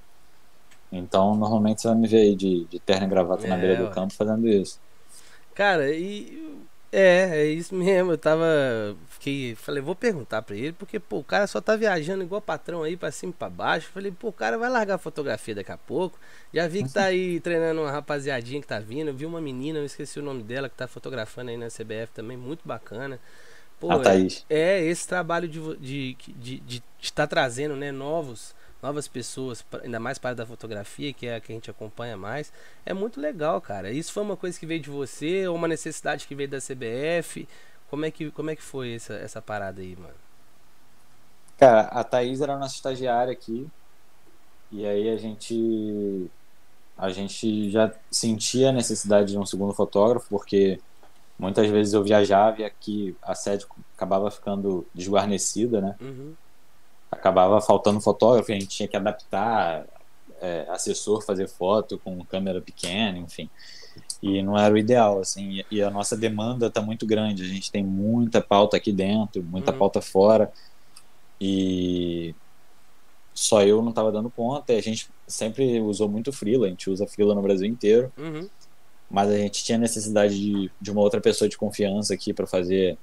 [0.93, 3.85] Então, normalmente você vai me ver aí de, de terno e gravata é, na beira
[3.85, 4.79] do campo fazendo isso.
[5.53, 6.61] Cara, e.
[6.93, 8.13] É, é isso mesmo.
[8.13, 8.45] Eu tava.
[9.09, 12.83] Fiquei, falei, vou perguntar pra ele, porque, pô, o cara só tá viajando igual patrão
[12.83, 13.89] aí pra cima e pra baixo.
[13.89, 16.19] Falei, pô, o cara vai largar a fotografia daqui a pouco.
[16.53, 19.09] Já vi que tá aí treinando uma rapaziadinha que tá vindo.
[19.09, 22.13] Eu vi uma menina, eu esqueci o nome dela, que tá fotografando aí na CBF
[22.13, 23.19] também, muito bacana.
[23.81, 24.45] Pô, a Thaís.
[24.51, 29.07] É, é esse trabalho de estar de, de, de, de tá trazendo, né, novos novas
[29.07, 32.53] pessoas, ainda mais para da fotografia, que é a que a gente acompanha mais,
[32.85, 33.93] é muito legal, cara.
[33.93, 37.49] Isso foi uma coisa que veio de você ou uma necessidade que veio da CBF?
[37.89, 40.15] Como é que, como é que foi essa, essa parada aí, mano?
[41.57, 43.69] Cara, a Thaís era a nossa estagiária aqui.
[44.73, 46.31] E aí a gente
[46.97, 50.81] a gente já sentia a necessidade de um segundo fotógrafo, porque
[51.39, 53.67] muitas vezes eu viajava e aqui a sede
[53.97, 55.97] acabava ficando desguarnecida, né?
[56.01, 56.35] Uhum
[57.13, 59.85] acabava faltando fotógrafo, a gente tinha que adaptar
[60.41, 63.49] é, assessor fazer foto com câmera pequena, enfim.
[64.23, 65.63] E não era o ideal, assim.
[65.71, 67.45] E a nossa demanda está muito grande.
[67.45, 69.79] A gente tem muita pauta aqui dentro, muita uhum.
[69.79, 70.51] pauta fora.
[71.41, 72.35] E
[73.35, 74.73] só eu não estava dando conta.
[74.73, 78.13] A gente sempre usou muito freela, a gente usa freela no Brasil inteiro.
[78.17, 78.49] Uhum.
[79.11, 82.97] Mas a gente tinha necessidade de, de uma outra pessoa de confiança aqui para fazer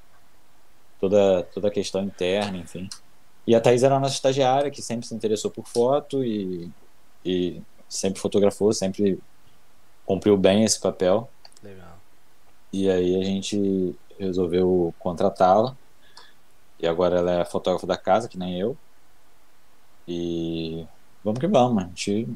[0.99, 2.89] toda, toda a questão interna, enfim.
[3.49, 6.69] E a Thais era a nossa estagiária, que sempre se interessou por foto e,
[7.25, 9.17] e sempre fotografou, sempre
[10.05, 11.27] cumpriu bem esse papel.
[11.63, 11.97] Legal.
[12.71, 15.75] E aí a gente resolveu contratá-la.
[16.79, 18.77] E agora ela é fotógrafa da casa, que nem eu.
[20.07, 20.85] E
[21.23, 22.29] vamos que vamos, a gente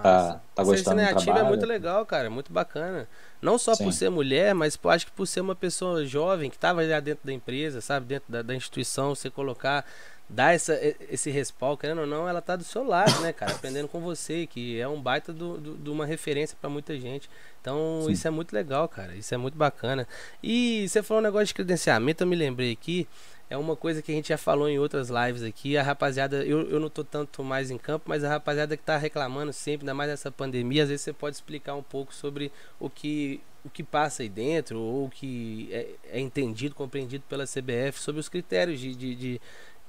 [0.00, 1.44] tá, tá gostando do trabalho.
[1.44, 3.08] é muito legal, cara, é muito bacana.
[3.40, 3.82] Não só Sim.
[3.82, 7.00] por ser mulher, mas eu acho que por ser uma pessoa jovem que estava já
[7.00, 9.84] dentro da empresa, sabe, dentro da, da instituição, você colocar
[10.32, 10.78] dar essa,
[11.10, 13.52] esse respaldo, querendo ou não, ela tá do seu lado, né, cara?
[13.52, 16.98] Aprendendo com você, que é um baita de do, do, do, uma referência para muita
[16.98, 17.28] gente.
[17.60, 18.12] Então, Sim.
[18.12, 19.14] isso é muito legal, cara.
[19.14, 20.06] Isso é muito bacana.
[20.42, 23.06] E você falou um negócio de credenciamento, eu me lembrei aqui.
[23.50, 25.76] É uma coisa que a gente já falou em outras lives aqui.
[25.76, 28.96] A rapaziada, eu, eu não tô tanto mais em campo, mas a rapaziada que tá
[28.96, 32.88] reclamando sempre, ainda mais nessa pandemia, às vezes você pode explicar um pouco sobre o
[32.88, 38.00] que o que passa aí dentro, ou o que é, é entendido, compreendido pela CBF
[38.00, 39.40] sobre os critérios de, de, de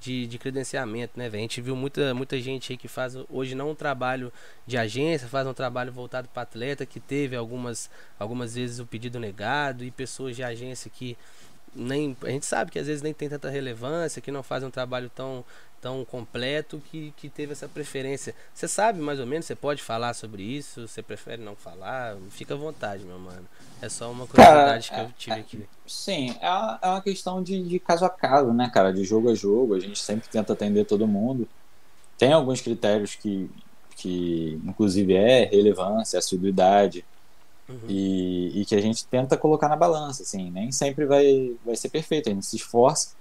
[0.04, 1.40] de, de credenciamento, né, velho?
[1.40, 4.34] A gente viu muita, muita gente aí que faz hoje não um trabalho
[4.68, 7.90] de agência, faz um trabalho voltado para atleta, que teve algumas,
[8.20, 11.18] algumas vezes o pedido negado, e pessoas de agência que
[11.74, 14.72] nem a gente sabe que às vezes nem tem tanta relevância, que não fazem um
[14.72, 15.44] trabalho tão
[15.84, 18.34] tão completo que, que teve essa preferência.
[18.54, 22.16] Você sabe mais ou menos, você pode falar sobre isso, você prefere não falar?
[22.30, 23.46] Fica à vontade, meu mano.
[23.82, 25.70] É só uma curiosidade cara, que eu tive aqui.
[25.86, 28.94] Sim, é uma, é uma questão de, de caso a caso, né, cara?
[28.94, 29.76] De jogo a jogo.
[29.76, 31.50] A gente sempre tenta atender todo mundo.
[32.18, 33.52] Tem alguns critérios que,
[33.98, 37.04] que inclusive, é relevância, assiduidade.
[37.68, 37.78] Uhum.
[37.90, 41.90] E, e que a gente tenta colocar na balança, assim, nem sempre vai, vai ser
[41.90, 43.16] perfeito, a gente se esforça,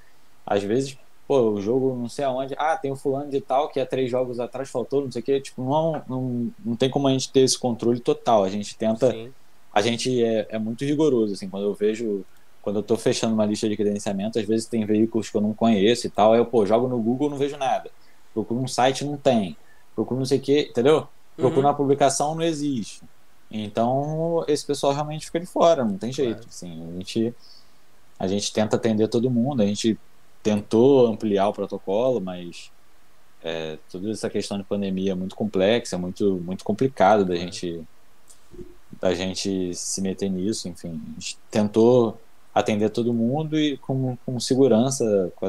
[0.45, 0.97] às vezes
[1.27, 4.11] pô, o jogo não sei aonde, ah, tem o fulano de tal que há três
[4.11, 7.31] jogos atrás faltou, não sei o que, tipo, não, não, não tem como a gente
[7.31, 9.33] ter esse controle total, a gente tenta, Sim.
[9.73, 12.25] a gente é, é muito rigoroso, assim, quando eu vejo,
[12.61, 15.55] quando eu tô fechando uma lista de credenciamento, às vezes tem veículos que eu não
[15.55, 17.91] conheço e tal, aí eu, pô, jogo no Google não vejo nada,
[18.35, 19.57] procuro um site, não tem,
[19.95, 21.07] procuro não sei o que, entendeu?
[21.37, 21.67] Procuro uhum.
[21.69, 23.01] uma publicação, não existe.
[23.51, 26.49] Então, esse pessoal realmente fica de fora, não tem jeito, claro.
[26.49, 27.35] assim, a gente
[28.19, 29.99] a gente tenta atender todo mundo, a gente
[30.43, 32.71] tentou ampliar o protocolo, mas
[33.43, 37.83] é, toda essa questão de pandemia é muito complexa, é muito, muito complicado da gente
[39.01, 42.21] da gente se meter nisso, enfim, a gente tentou
[42.55, 45.49] atender todo mundo e com, com segurança com a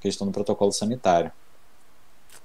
[0.00, 1.32] questão do protocolo sanitário.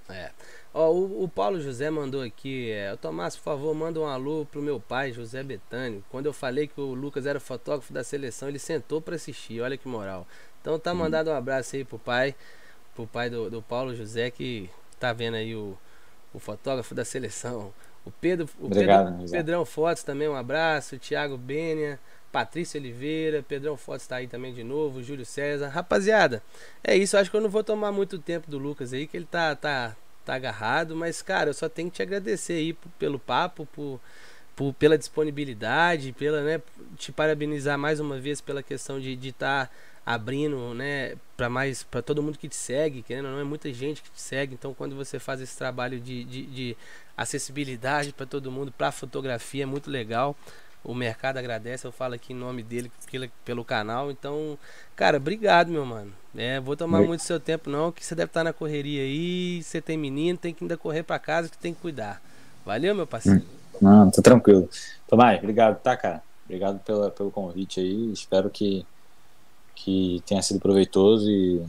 [0.08, 0.32] É.
[0.74, 4.62] Ó, o, o, Paulo José mandou aqui, é, Tomás, por favor, manda um alô pro
[4.62, 6.04] meu pai, José Betânio.
[6.10, 9.78] Quando eu falei que o Lucas era fotógrafo da seleção, ele sentou para assistir, olha
[9.78, 10.28] que moral.
[10.66, 12.34] Então tá mandado um abraço aí pro pai,
[12.96, 14.68] pro pai do, do Paulo José que
[15.00, 15.78] tá vendo aí o,
[16.34, 17.72] o fotógrafo da seleção.
[18.04, 19.32] O Pedro, o Obrigado, Pedro.
[19.32, 20.98] Pedrão Fotos também, um abraço.
[20.98, 22.00] Thiago Bênia,
[22.32, 25.68] Patrícia Oliveira, Pedrão Fotos tá aí também de novo, Júlio César.
[25.70, 26.42] Rapaziada,
[26.84, 27.18] é isso.
[27.18, 29.96] Acho que eu não vou tomar muito tempo do Lucas aí, que ele tá, tá,
[30.26, 30.96] tá agarrado.
[30.96, 34.00] Mas, cara, eu só tenho que te agradecer aí pelo papo, por,
[34.56, 36.62] por- pela disponibilidade, pela, né,
[36.98, 39.72] te parabenizar mais uma vez pela questão de estar
[40.06, 43.74] abrindo, né, para mais para todo mundo que te segue, querendo ou não é muita
[43.74, 46.78] gente que te segue, então quando você faz esse trabalho de, de, de
[47.18, 50.36] acessibilidade para todo mundo, para fotografia é muito legal.
[50.84, 52.92] O mercado agradece, eu falo aqui em nome dele
[53.44, 54.12] pelo canal.
[54.12, 54.56] Então,
[54.96, 56.14] cara, obrigado, meu mano.
[56.38, 59.82] É, vou tomar muito seu tempo não, que você deve estar na correria aí, você
[59.82, 62.22] tem menino, tem que ainda correr para casa que tem que cuidar.
[62.64, 63.42] Valeu, meu parceiro.
[63.82, 64.70] Não, tô tranquilo.
[65.08, 66.22] Tomás, obrigado, tá, cara?
[66.46, 68.12] Obrigado pela, pelo convite aí.
[68.12, 68.86] Espero que,
[69.76, 71.64] que tenha sido proveitoso e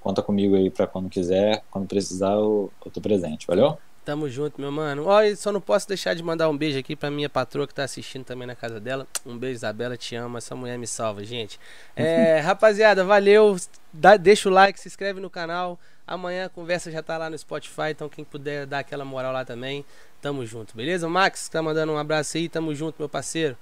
[0.00, 1.62] conta comigo aí pra quando quiser.
[1.70, 3.46] Quando precisar, eu, eu tô presente.
[3.46, 3.78] Valeu?
[4.04, 5.06] Tamo junto, meu mano.
[5.06, 7.84] Olha, só não posso deixar de mandar um beijo aqui pra minha patroa que tá
[7.84, 9.06] assistindo também na casa dela.
[9.24, 10.36] Um beijo, Isabela, te amo.
[10.36, 11.58] Essa mulher me salva, gente.
[11.96, 13.56] É, rapaziada, valeu.
[13.90, 15.78] Dá, deixa o like, se inscreve no canal.
[16.06, 19.42] Amanhã a conversa já tá lá no Spotify, então quem puder dar aquela moral lá
[19.42, 19.86] também,
[20.20, 21.06] tamo junto, beleza?
[21.06, 23.56] O Max tá mandando um abraço aí, tamo junto, meu parceiro.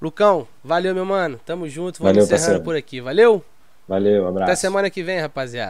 [0.00, 1.40] Lucão, valeu, meu mano.
[1.44, 2.64] Tamo junto, vamos Valeu, encerrando parceiro.
[2.64, 3.42] por aqui, valeu?
[3.88, 4.44] Valeu, abraço.
[4.50, 5.64] Até semana que vem, rapaziada.